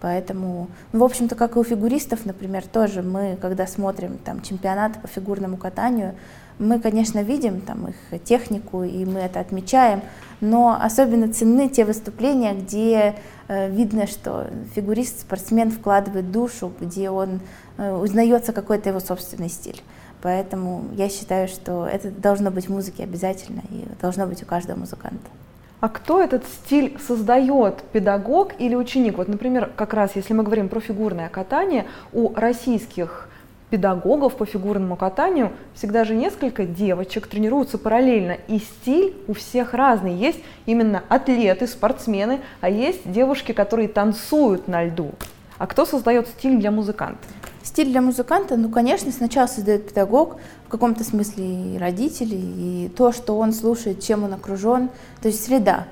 Поэтому, 0.00 0.68
ну, 0.92 1.00
в 1.00 1.04
общем-то, 1.04 1.34
как 1.34 1.56
и 1.56 1.58
у 1.58 1.64
фигуристов, 1.64 2.26
например, 2.26 2.64
тоже 2.66 3.02
мы, 3.02 3.38
когда 3.40 3.66
смотрим 3.66 4.18
там 4.18 4.42
чемпионаты 4.42 5.00
по 5.00 5.08
фигурному 5.08 5.56
катанию, 5.56 6.14
мы, 6.58 6.80
конечно, 6.80 7.20
видим 7.20 7.60
там 7.60 7.88
их 7.88 8.24
технику, 8.24 8.82
и 8.82 9.04
мы 9.04 9.20
это 9.20 9.40
отмечаем, 9.40 10.02
но 10.40 10.78
особенно 10.80 11.32
ценны 11.32 11.68
те 11.68 11.84
выступления, 11.84 12.54
где 12.54 13.16
э, 13.48 13.70
видно, 13.70 14.06
что 14.06 14.46
фигурист, 14.74 15.20
спортсмен 15.20 15.70
вкладывает 15.70 16.30
душу, 16.30 16.72
где 16.80 17.10
он 17.10 17.40
э, 17.76 17.94
узнается 17.94 18.52
какой-то 18.52 18.88
его 18.88 19.00
собственный 19.00 19.50
стиль. 19.50 19.82
Поэтому 20.22 20.86
я 20.94 21.08
считаю, 21.10 21.46
что 21.46 21.86
это 21.86 22.10
должно 22.10 22.50
быть 22.50 22.68
в 22.68 22.72
музыке 22.72 23.04
обязательно 23.04 23.62
и 23.70 23.84
должно 24.00 24.26
быть 24.26 24.42
у 24.42 24.46
каждого 24.46 24.78
музыканта. 24.78 25.28
А 25.80 25.88
кто 25.90 26.22
этот 26.22 26.44
стиль 26.46 26.96
создает, 27.06 27.82
педагог 27.92 28.52
или 28.58 28.74
ученик? 28.74 29.18
Вот, 29.18 29.28
например, 29.28 29.70
как 29.76 29.92
раз 29.92 30.12
если 30.16 30.32
мы 30.32 30.42
говорим 30.42 30.68
про 30.68 30.80
фигурное 30.80 31.28
катание, 31.28 31.86
у 32.12 32.34
российских 32.34 33.28
педагогов 33.68 34.36
по 34.36 34.46
фигурному 34.46 34.96
катанию 34.96 35.52
всегда 35.74 36.04
же 36.04 36.14
несколько 36.14 36.64
девочек 36.64 37.26
тренируются 37.26 37.78
параллельно, 37.78 38.38
и 38.48 38.58
стиль 38.58 39.14
у 39.26 39.34
всех 39.34 39.74
разный. 39.74 40.14
Есть 40.14 40.40
именно 40.64 41.02
атлеты, 41.08 41.66
спортсмены, 41.66 42.40
а 42.60 42.70
есть 42.70 43.10
девушки, 43.10 43.52
которые 43.52 43.88
танцуют 43.88 44.68
на 44.68 44.84
льду. 44.84 45.12
А 45.58 45.66
кто 45.66 45.84
создает 45.84 46.28
стиль 46.28 46.58
для 46.58 46.70
музыканта? 46.70 47.20
Стиль 47.66 47.88
для 47.88 48.00
музыканта, 48.00 48.56
ну, 48.56 48.68
конечно, 48.68 49.10
сначала 49.10 49.48
создает 49.48 49.88
педагог, 49.88 50.36
в 50.66 50.68
каком-то 50.68 51.02
смысле 51.02 51.74
и 51.74 51.78
родители, 51.78 52.36
и 52.36 52.92
то, 52.96 53.10
что 53.10 53.36
он 53.36 53.52
слушает, 53.52 54.00
чем 54.00 54.22
он 54.22 54.34
окружен, 54.34 54.88
то 55.20 55.26
есть 55.26 55.44
среда, 55.44 55.88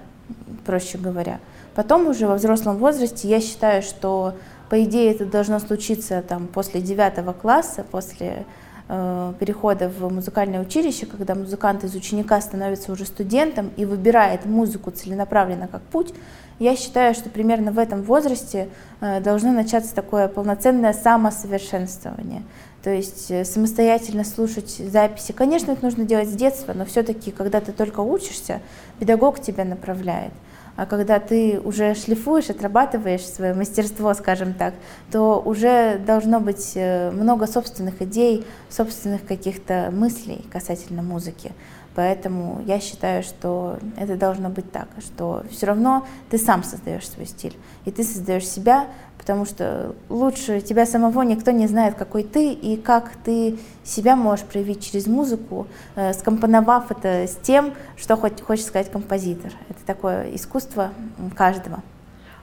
проще 0.64 0.98
говоря. 0.98 1.40
Потом 1.74 2.06
уже 2.06 2.28
во 2.28 2.37
взрослом 2.37 2.76
возрасте 2.76 3.26
я 3.26 3.40
считаю, 3.40 3.82
что 3.82 4.34
по 4.70 4.84
идее 4.84 5.10
это 5.10 5.26
должно 5.26 5.58
случиться 5.58 6.22
там 6.22 6.46
после 6.46 6.80
девятого 6.80 7.32
класса, 7.32 7.84
после 7.90 8.46
перехода 8.86 9.88
в 9.88 10.12
музыкальное 10.12 10.60
училище, 10.60 11.06
когда 11.06 11.34
музыкант 11.34 11.84
из 11.84 11.94
ученика 11.94 12.38
становится 12.40 12.92
уже 12.92 13.06
студентом 13.06 13.70
и 13.76 13.86
выбирает 13.86 14.44
музыку 14.44 14.90
целенаправленно 14.90 15.68
как 15.68 15.80
путь, 15.82 16.12
я 16.58 16.76
считаю, 16.76 17.14
что 17.14 17.30
примерно 17.30 17.72
в 17.72 17.78
этом 17.78 18.02
возрасте 18.02 18.68
э, 19.00 19.20
должно 19.20 19.52
начаться 19.52 19.94
такое 19.94 20.28
полноценное 20.28 20.92
самосовершенствование. 20.92 22.42
То 22.82 22.90
есть 22.90 23.30
э, 23.30 23.44
самостоятельно 23.44 24.24
слушать 24.24 24.70
записи. 24.70 25.32
Конечно, 25.32 25.72
это 25.72 25.84
нужно 25.84 26.04
делать 26.04 26.28
с 26.28 26.32
детства, 26.32 26.72
но 26.72 26.84
все-таки, 26.84 27.32
когда 27.32 27.60
ты 27.60 27.72
только 27.72 28.00
учишься, 28.00 28.60
педагог 29.00 29.40
тебя 29.40 29.64
направляет. 29.64 30.32
А 30.76 30.87
когда 30.87 31.20
ты 31.20 31.60
уже 31.60 31.94
шлифуешь, 31.94 32.50
отрабатываешь 32.50 33.24
свое 33.24 33.54
мастерство, 33.54 34.12
скажем 34.14 34.54
так, 34.54 34.74
то 35.12 35.40
уже 35.44 35.98
должно 35.98 36.40
быть 36.40 36.72
э, 36.74 37.10
много 37.12 37.46
собственных 37.46 38.02
идей, 38.02 38.44
собственных 38.68 39.24
каких-то 39.24 39.90
мыслей 39.92 40.44
касательно 40.50 41.02
музыки. 41.02 41.52
Поэтому 41.94 42.60
я 42.66 42.80
считаю, 42.80 43.22
что 43.22 43.78
это 43.96 44.16
должно 44.16 44.48
быть 44.48 44.70
так, 44.72 44.88
что 44.98 45.44
все 45.50 45.66
равно 45.66 46.04
ты 46.28 46.38
сам 46.38 46.64
создаешь 46.64 47.08
свой 47.08 47.26
стиль, 47.26 47.56
и 47.84 47.92
ты 47.92 48.02
создаешь 48.02 48.48
себя, 48.48 48.88
потому 49.24 49.46
что 49.46 49.94
лучше 50.10 50.60
тебя 50.60 50.84
самого 50.84 51.22
никто 51.22 51.50
не 51.50 51.66
знает, 51.66 51.94
какой 51.94 52.24
ты 52.24 52.52
и 52.52 52.76
как 52.76 53.12
ты 53.24 53.56
себя 53.82 54.16
можешь 54.16 54.44
проявить 54.44 54.84
через 54.84 55.06
музыку, 55.06 55.66
э, 55.96 56.12
скомпоновав 56.12 56.90
это 56.90 57.26
с 57.26 57.34
тем, 57.42 57.72
что 57.96 58.16
хоть, 58.16 58.42
хочет 58.42 58.66
сказать 58.66 58.90
композитор. 58.90 59.52
Это 59.70 59.78
такое 59.87 60.34
искусство 60.34 60.90
каждого. 61.34 61.82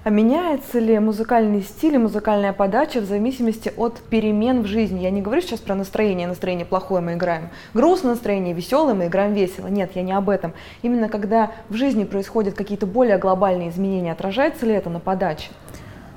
А 0.04 0.10
меняется 0.10 0.80
ли 0.80 0.98
музыкальный 0.98 1.62
стиль 1.62 1.94
и 1.94 1.98
музыкальная 2.00 2.52
подача 2.52 3.00
в 3.00 3.06
зависимости 3.06 3.72
от 3.78 4.00
перемен 4.00 4.64
в 4.64 4.66
жизни? 4.66 5.02
Я 5.02 5.12
не 5.12 5.22
говорю 5.22 5.44
сейчас 5.44 5.60
про 5.60 5.76
настроение, 5.76 6.28
настроение 6.28 6.66
плохое 6.66 7.04
мы 7.04 7.14
играем. 7.14 7.50
Грустное 7.76 8.14
настроение, 8.14 8.56
веселое 8.56 8.96
мы 8.96 9.06
играем 9.06 9.34
весело. 9.34 9.68
Нет, 9.68 9.92
я 9.94 10.02
не 10.02 10.14
об 10.14 10.32
этом. 10.32 10.54
Именно 10.82 11.10
когда 11.10 11.52
в 11.70 11.76
жизни 11.76 12.06
происходят 12.06 12.56
какие-то 12.56 12.88
более 12.88 13.20
глобальные 13.20 13.70
изменения, 13.70 14.14
отражается 14.14 14.66
ли 14.66 14.74
это 14.74 14.90
на 14.90 15.00
подаче? 15.00 15.52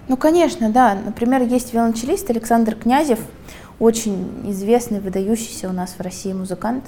Ну, 0.06 0.16
конечно, 0.18 0.70
да. 0.70 0.94
Например, 0.94 1.42
есть 1.42 1.72
виолончелист 1.72 2.28
Александр 2.28 2.74
Князев, 2.74 3.20
очень 3.78 4.50
известный, 4.50 5.00
выдающийся 5.00 5.68
у 5.68 5.72
нас 5.72 5.94
в 5.96 6.00
России 6.00 6.32
музыкант. 6.32 6.84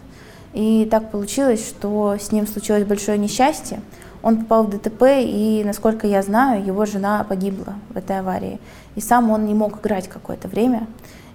И 0.52 0.86
так 0.90 1.10
получилось, 1.10 1.66
что 1.66 2.16
с 2.20 2.30
ним 2.30 2.46
случилось 2.46 2.84
большое 2.84 3.18
несчастье. 3.18 3.80
Он 4.22 4.38
попал 4.38 4.64
в 4.64 4.70
ДТП, 4.70 5.02
и, 5.20 5.62
насколько 5.64 6.06
я 6.06 6.22
знаю, 6.22 6.64
его 6.64 6.84
жена 6.84 7.24
погибла 7.24 7.74
в 7.90 7.96
этой 7.96 8.18
аварии. 8.18 8.58
И 8.96 9.00
сам 9.00 9.30
он 9.30 9.46
не 9.46 9.54
мог 9.54 9.80
играть 9.80 10.08
какое-то 10.08 10.48
время. 10.48 10.86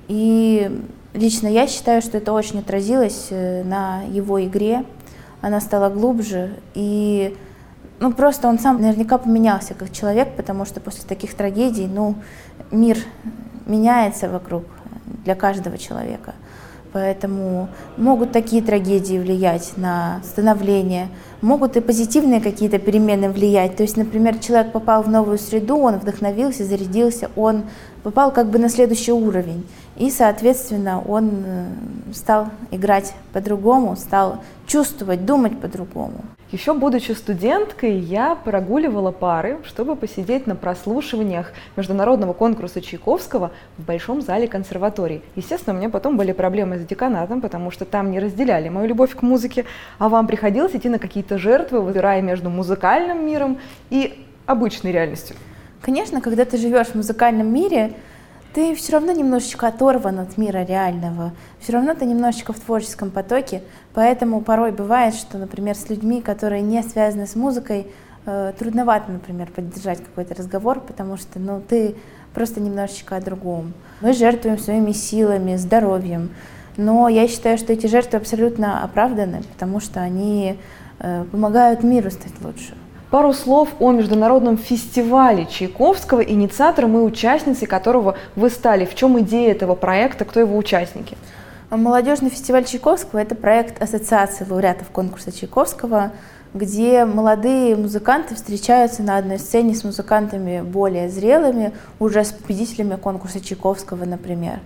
И 0.08 0.84
лично 1.14 1.48
я 1.48 1.68
считаю, 1.68 2.02
что 2.02 2.18
это 2.18 2.32
очень 2.34 2.60
отразилось 2.60 3.28
э, 3.30 3.64
на 3.64 4.04
его 4.04 4.44
игре. 4.44 4.86
Она 5.42 5.62
стала 5.62 5.90
глубже. 5.90 6.58
И 6.74 7.36
ну, 8.02 8.12
просто 8.12 8.48
он 8.48 8.58
сам 8.58 8.82
наверняка 8.82 9.20
поменялся 9.20 9.76
как 9.76 9.92
человек, 9.92 10.36
потому 10.36 10.66
что 10.66 10.80
после 10.82 11.04
таких 11.08 11.36
трагедий, 11.36 11.86
ну, 11.86 12.16
мир 12.72 12.98
меняется 13.68 14.28
вокруг 14.28 14.64
для 15.24 15.36
каждого 15.36 15.78
человека. 15.78 16.34
Поэтому 16.94 17.70
могут 17.98 18.32
такие 18.32 18.64
трагедии 18.64 19.20
влиять 19.20 19.74
на 19.78 20.20
становление, 20.24 21.10
могут 21.42 21.78
и 21.78 21.80
позитивные 21.80 22.42
какие-то 22.42 22.80
перемены 22.80 23.30
влиять. 23.30 23.78
То 23.78 23.84
есть, 23.84 23.98
например, 23.98 24.40
человек 24.40 24.72
попал 24.72 25.04
в 25.04 25.08
новую 25.08 25.38
среду, 25.38 25.78
он 25.78 26.00
вдохновился, 26.00 26.66
зарядился, 26.66 27.30
он 27.36 27.66
попал 28.02 28.32
как 28.32 28.50
бы 28.50 28.58
на 28.58 28.68
следующий 28.68 29.12
уровень. 29.12 29.66
И, 30.02 30.10
соответственно, 30.10 31.00
он 31.00 31.44
э, 31.46 31.66
стал 32.12 32.48
играть 32.72 33.14
по-другому, 33.34 33.96
стал 33.96 34.42
чувствовать, 34.66 35.28
думать 35.28 35.60
по-другому. 35.62 36.22
Еще 36.52 36.74
будучи 36.74 37.12
студенткой, 37.12 38.00
я 38.00 38.34
прогуливала 38.34 39.12
пары, 39.12 39.60
чтобы 39.64 39.96
посидеть 39.96 40.48
на 40.48 40.56
прослушиваниях 40.56 41.54
международного 41.76 42.34
конкурса 42.34 42.82
Чайковского 42.82 43.52
в 43.78 43.86
Большом 43.86 44.24
зале 44.24 44.48
консерватории. 44.48 45.22
Естественно, 45.36 45.76
у 45.76 45.78
меня 45.78 45.90
потом 45.90 46.18
были 46.18 46.32
проблемы 46.32 46.80
с 46.80 46.84
деканатом, 46.84 47.40
потому 47.40 47.70
что 47.70 47.86
там 47.86 48.10
не 48.10 48.20
разделяли 48.20 48.70
мою 48.70 48.88
любовь 48.88 49.14
к 49.16 49.22
музыке, 49.22 49.66
а 50.00 50.10
вам 50.10 50.26
приходилось 50.26 50.74
идти 50.74 50.90
на 50.90 50.98
какие-то 50.98 51.38
жертвы, 51.38 51.80
выбирая 51.80 52.24
между 52.24 52.50
музыкальным 52.50 53.24
миром 53.24 53.60
и 53.92 54.26
обычной 54.48 54.94
реальностью. 54.94 55.36
Конечно, 55.80 56.22
когда 56.22 56.46
ты 56.46 56.58
живешь 56.58 56.88
в 56.88 56.96
музыкальном 56.96 57.54
мире, 57.54 57.94
ты 58.54 58.76
все 58.76 58.94
равно 58.94 59.12
немножечко 59.12 59.68
оторван 59.68 60.20
от 60.20 60.38
мира 60.38 60.66
реального, 60.66 61.32
все 61.60 61.74
равно 61.74 61.94
ты 61.94 62.06
немножечко 62.06 62.54
в 62.54 62.60
творческом 62.60 63.10
потоке, 63.10 63.64
поэтому 63.94 64.42
порой 64.42 64.72
бывает, 64.72 65.16
что, 65.16 65.38
например, 65.38 65.76
с 65.76 65.90
людьми, 65.90 66.22
которые 66.22 66.62
не 66.62 66.84
связаны 66.84 67.28
с 67.28 67.36
музыкой, 67.36 67.88
э, 68.26 68.54
трудновато, 68.58 69.12
например, 69.12 69.50
поддержать 69.52 70.04
какой-то 70.04 70.36
разговор, 70.36 70.82
потому 70.82 71.18
что, 71.18 71.40
ну, 71.40 71.62
ты 71.62 71.96
просто 72.34 72.60
немножечко 72.60 73.16
о 73.16 73.22
другом. 73.22 73.74
Мы 74.02 74.14
жертвуем 74.14 74.58
своими 74.58 74.92
силами, 74.92 75.56
здоровьем, 75.56 76.32
но 76.78 77.08
я 77.08 77.28
считаю, 77.28 77.58
что 77.58 77.74
эти 77.74 77.88
жертвы 77.88 78.18
абсолютно 78.18 78.84
оправданы, 78.84 79.44
потому 79.54 79.80
что 79.80 80.02
они 80.02 80.58
э, 81.00 81.26
помогают 81.32 81.84
миру 81.84 82.12
стать 82.12 82.34
лучше. 82.42 82.76
Пару 83.12 83.34
слов 83.34 83.68
о 83.80 83.92
международном 83.92 84.58
фестивале 84.58 85.46
Чайковского, 85.46 86.22
инициатором 86.22 86.98
и 86.98 87.02
участницей 87.02 87.68
которого 87.68 88.16
вы 88.38 88.50
стали. 88.50 88.86
В 88.86 88.96
чем 88.96 89.20
идея 89.20 89.52
этого 89.52 89.76
проекта, 89.76 90.24
кто 90.24 90.40
его 90.40 90.56
участники? 90.58 91.18
Молодежный 91.70 92.30
фестиваль 92.30 92.64
Чайковского– 92.64 93.20
это 93.22 93.36
проект 93.36 93.82
Ассоциации 93.82 94.48
лауреатов 94.50 94.92
конкурса 94.92 95.34
Чайковского, 95.34 96.14
где 96.54 97.04
молодые 97.04 97.76
музыканты 97.76 98.34
встречаются 98.36 99.04
на 99.04 99.18
одной 99.18 99.40
сцене 99.40 99.76
с 99.76 99.84
музыкантами 99.84 100.62
более 100.62 101.10
зрелыми, 101.10 101.74
уже 102.00 102.24
с 102.24 102.32
победителями 102.32 102.96
конкурса 102.96 103.42
Чайковского, 103.42 104.06
например. 104.06 104.60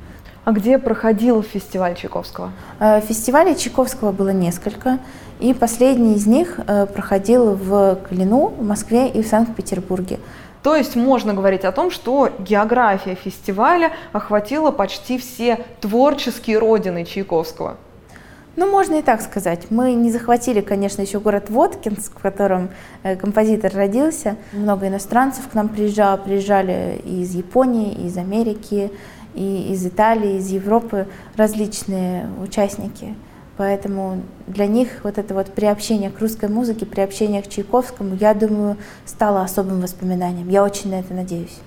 А 0.46 0.52
где 0.52 0.78
проходил 0.78 1.42
фестиваль 1.42 1.96
Чайковского? 1.96 2.52
Э, 2.80 3.02
фестивалей 3.02 3.56
Чайковского 3.56 4.12
было 4.12 4.30
несколько, 4.30 5.00
и 5.40 5.56
последний 5.56 6.14
из 6.14 6.28
них 6.28 6.60
э, 6.68 6.86
проходил 6.86 7.56
в 7.56 7.98
Клину, 8.08 8.50
в 8.50 8.64
Москве 8.64 9.10
и 9.10 9.24
в 9.24 9.28
Санкт-Петербурге. 9.28 10.20
То 10.62 10.76
есть 10.76 10.96
можно 10.96 11.34
говорить 11.34 11.66
о 11.66 11.72
том, 11.72 11.90
что 11.90 12.30
география 12.38 13.16
фестиваля 13.16 13.92
охватила 14.14 14.70
почти 14.70 15.18
все 15.18 15.66
творческие 15.82 16.60
родины 16.60 17.06
Чайковского. 17.06 17.78
Ну, 18.56 18.70
можно 18.70 18.96
и 18.96 19.02
так 19.02 19.22
сказать. 19.22 19.72
Мы 19.72 19.94
не 19.94 20.12
захватили, 20.12 20.62
конечно, 20.62 21.02
еще 21.02 21.20
город 21.20 21.50
Воткинск, 21.50 22.20
в 22.20 22.22
котором 22.22 22.70
э, 23.02 23.16
композитор 23.16 23.74
родился. 23.74 24.38
Много 24.54 24.88
иностранцев 24.88 25.50
к 25.50 25.56
нам 25.56 25.70
приезжало, 25.70 26.18
приезжали 26.18 27.02
из 27.04 27.34
Японии, 27.34 27.94
из 28.06 28.16
Америки, 28.18 28.92
и 29.36 29.72
из 29.74 29.86
Италии, 29.86 30.38
из 30.38 30.50
Европы 30.50 31.08
различные 31.36 32.28
участники. 32.42 33.16
Поэтому 33.58 34.22
для 34.48 34.68
них 34.68 34.90
вот 35.04 35.18
это 35.18 35.34
вот 35.34 35.48
приобщение 35.54 36.10
к 36.10 36.20
русской 36.20 36.50
музыке, 36.50 36.86
приобщение 36.86 37.42
к 37.42 37.48
Чайковскому, 37.48 38.16
я 38.16 38.34
думаю, 38.34 38.78
стало 39.06 39.42
особым 39.42 39.82
воспоминанием. 39.82 40.50
Я 40.50 40.64
очень 40.64 40.90
на 40.90 41.00
это 41.00 41.14
надеюсь. 41.14 41.58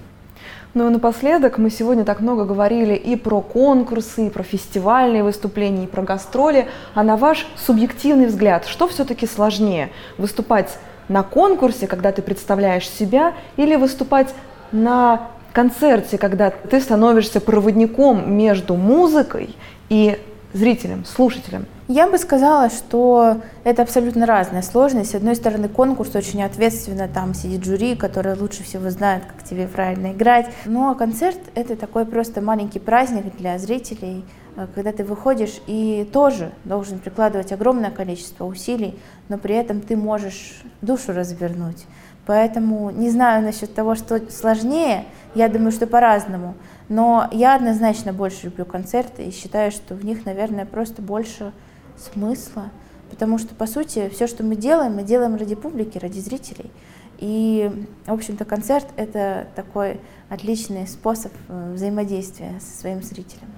Ну 0.74 0.87
и 0.87 0.92
напоследок, 0.92 1.57
мы 1.57 1.70
сегодня 1.70 2.04
так 2.04 2.20
много 2.20 2.44
говорили 2.44 2.94
и 2.94 3.16
про 3.16 3.40
конкурсы, 3.40 4.26
и 4.26 4.31
про 4.31 4.42
фестивальные 4.42 5.24
выступления, 5.24 5.85
и 5.85 5.87
про 5.87 6.02
гастроли. 6.02 6.68
А 6.94 7.02
на 7.02 7.16
ваш 7.16 7.46
субъективный 7.57 8.26
взгляд, 8.26 8.66
что 8.66 8.87
все-таки 8.87 9.26
сложнее? 9.26 9.88
Выступать 10.18 10.78
на 11.09 11.22
конкурсе, 11.22 11.87
когда 11.87 12.12
ты 12.12 12.20
представляешь 12.20 12.88
себя, 12.88 13.33
или 13.57 13.76
выступать 13.76 14.35
на 14.70 15.28
концерте, 15.59 16.18
когда 16.18 16.51
ты 16.51 16.81
становишься 16.81 17.40
проводником 17.40 18.33
между 18.33 18.77
музыкой 18.77 19.57
и 19.88 20.16
зрителям, 20.53 21.05
слушателям? 21.05 21.66
Я 21.88 22.09
бы 22.09 22.16
сказала, 22.18 22.71
что 22.71 23.38
это 23.64 23.83
абсолютно 23.83 24.25
разная 24.25 24.62
сложность. 24.62 25.11
С 25.11 25.14
одной 25.16 25.35
стороны, 25.35 25.68
конкурс 25.68 26.14
очень 26.14 26.44
ответственно, 26.44 27.09
там 27.09 27.35
сидит 27.35 27.64
жюри, 27.64 27.97
которое 27.97 28.37
лучше 28.37 28.62
всего 28.62 28.88
знает, 28.90 29.25
как 29.25 29.42
тебе 29.42 29.66
правильно 29.66 30.12
играть. 30.12 30.47
Ну 30.64 30.90
а 30.90 30.94
концерт— 30.94 31.40
это 31.57 31.75
такой 31.75 32.07
просто 32.07 32.40
маленький 32.40 32.79
праздник 32.79 33.37
для 33.37 33.59
зрителей, 33.59 34.25
э, 34.55 34.68
когда 34.77 34.92
ты 34.92 35.03
выходишь 35.03 35.61
и 35.66 36.09
тоже 36.12 36.53
должен 36.62 37.01
прикладывать 37.01 37.51
огромное 37.51 37.90
количество 37.90 38.44
усилий, 38.44 38.97
но 39.29 39.38
при 39.38 39.57
этом 39.57 39.81
ты 39.81 39.97
можешь 39.97 40.62
душу 40.83 41.12
развернуть. 41.12 41.85
Поэтому 42.29 42.90
не 42.90 43.09
знаю 43.09 43.42
насчет 43.42 43.75
того, 43.75 43.94
что 43.94 44.21
сложнее, 44.31 45.07
я 45.38 45.48
думаю, 45.48 45.70
что 45.70 45.87
по-разному. 45.87 46.55
Но 46.88 47.29
я 47.31 47.55
однозначно 47.55 48.12
больше 48.12 48.46
люблю 48.46 48.64
концерты 48.64 49.22
и 49.22 49.31
считаю, 49.31 49.70
что 49.70 49.94
в 49.94 50.05
них, 50.05 50.27
наверное, 50.27 50.66
просто 50.66 51.01
больше 51.01 51.53
смысла. 51.96 52.70
Потому 53.09 53.38
что, 53.38 53.55
по 53.55 53.66
сути, 53.66 54.11
все, 54.12 54.27
что 54.27 54.42
мы 54.42 54.57
делаем, 54.57 54.96
мы 54.96 55.05
делаем 55.05 55.37
ради 55.37 55.55
публики, 55.55 55.96
ради 55.96 56.18
зрителей. 56.18 56.70
И, 57.18 57.70
в 58.07 58.12
общем-то, 58.12 58.44
концерт— 58.44 58.87
это 58.96 59.46
такой 59.55 60.01
отличный 60.29 60.88
способ 60.88 61.33
э, 61.48 61.72
взаимодействия 61.72 62.55
со 62.61 62.81
своим 62.81 63.03
зрителем. 63.03 63.48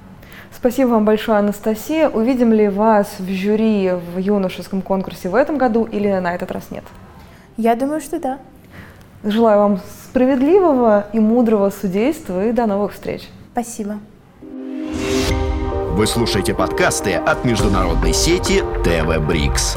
Спасибо 0.53 0.91
вам 0.91 1.05
большое, 1.07 1.39
Анастасия. 1.39 2.11
Увидим 2.11 2.53
ли 2.53 2.69
вас 2.69 3.09
в 3.19 3.29
жюри 3.29 3.93
в 3.93 4.19
юношеском 4.19 4.83
конкурсе 4.83 5.31
в 5.31 5.35
этом 5.35 5.57
году 5.57 5.85
или 5.85 6.09
на 6.19 6.35
этот 6.35 6.51
раз 6.51 6.71
нет? 6.71 6.85
Я 7.57 7.75
думаю, 7.75 8.01
что 8.01 8.19
да. 8.21 8.39
Желаю 9.23 9.59
вам 9.59 9.81
справедливого 10.05 11.07
и 11.13 11.21
мудрого 11.21 11.71
судейства 11.71 12.47
и 12.47 12.53
до 12.53 12.67
новых 12.67 12.95
встреч. 12.95 13.29
Спасибо. 13.53 13.99
Вы 14.41 16.07
слушаете 16.07 16.55
подкасты 16.55 17.15
от 17.15 17.45
международной 17.45 18.15
сети 18.15 18.63
ТВ 18.83 19.19
Брикс. 19.27 19.77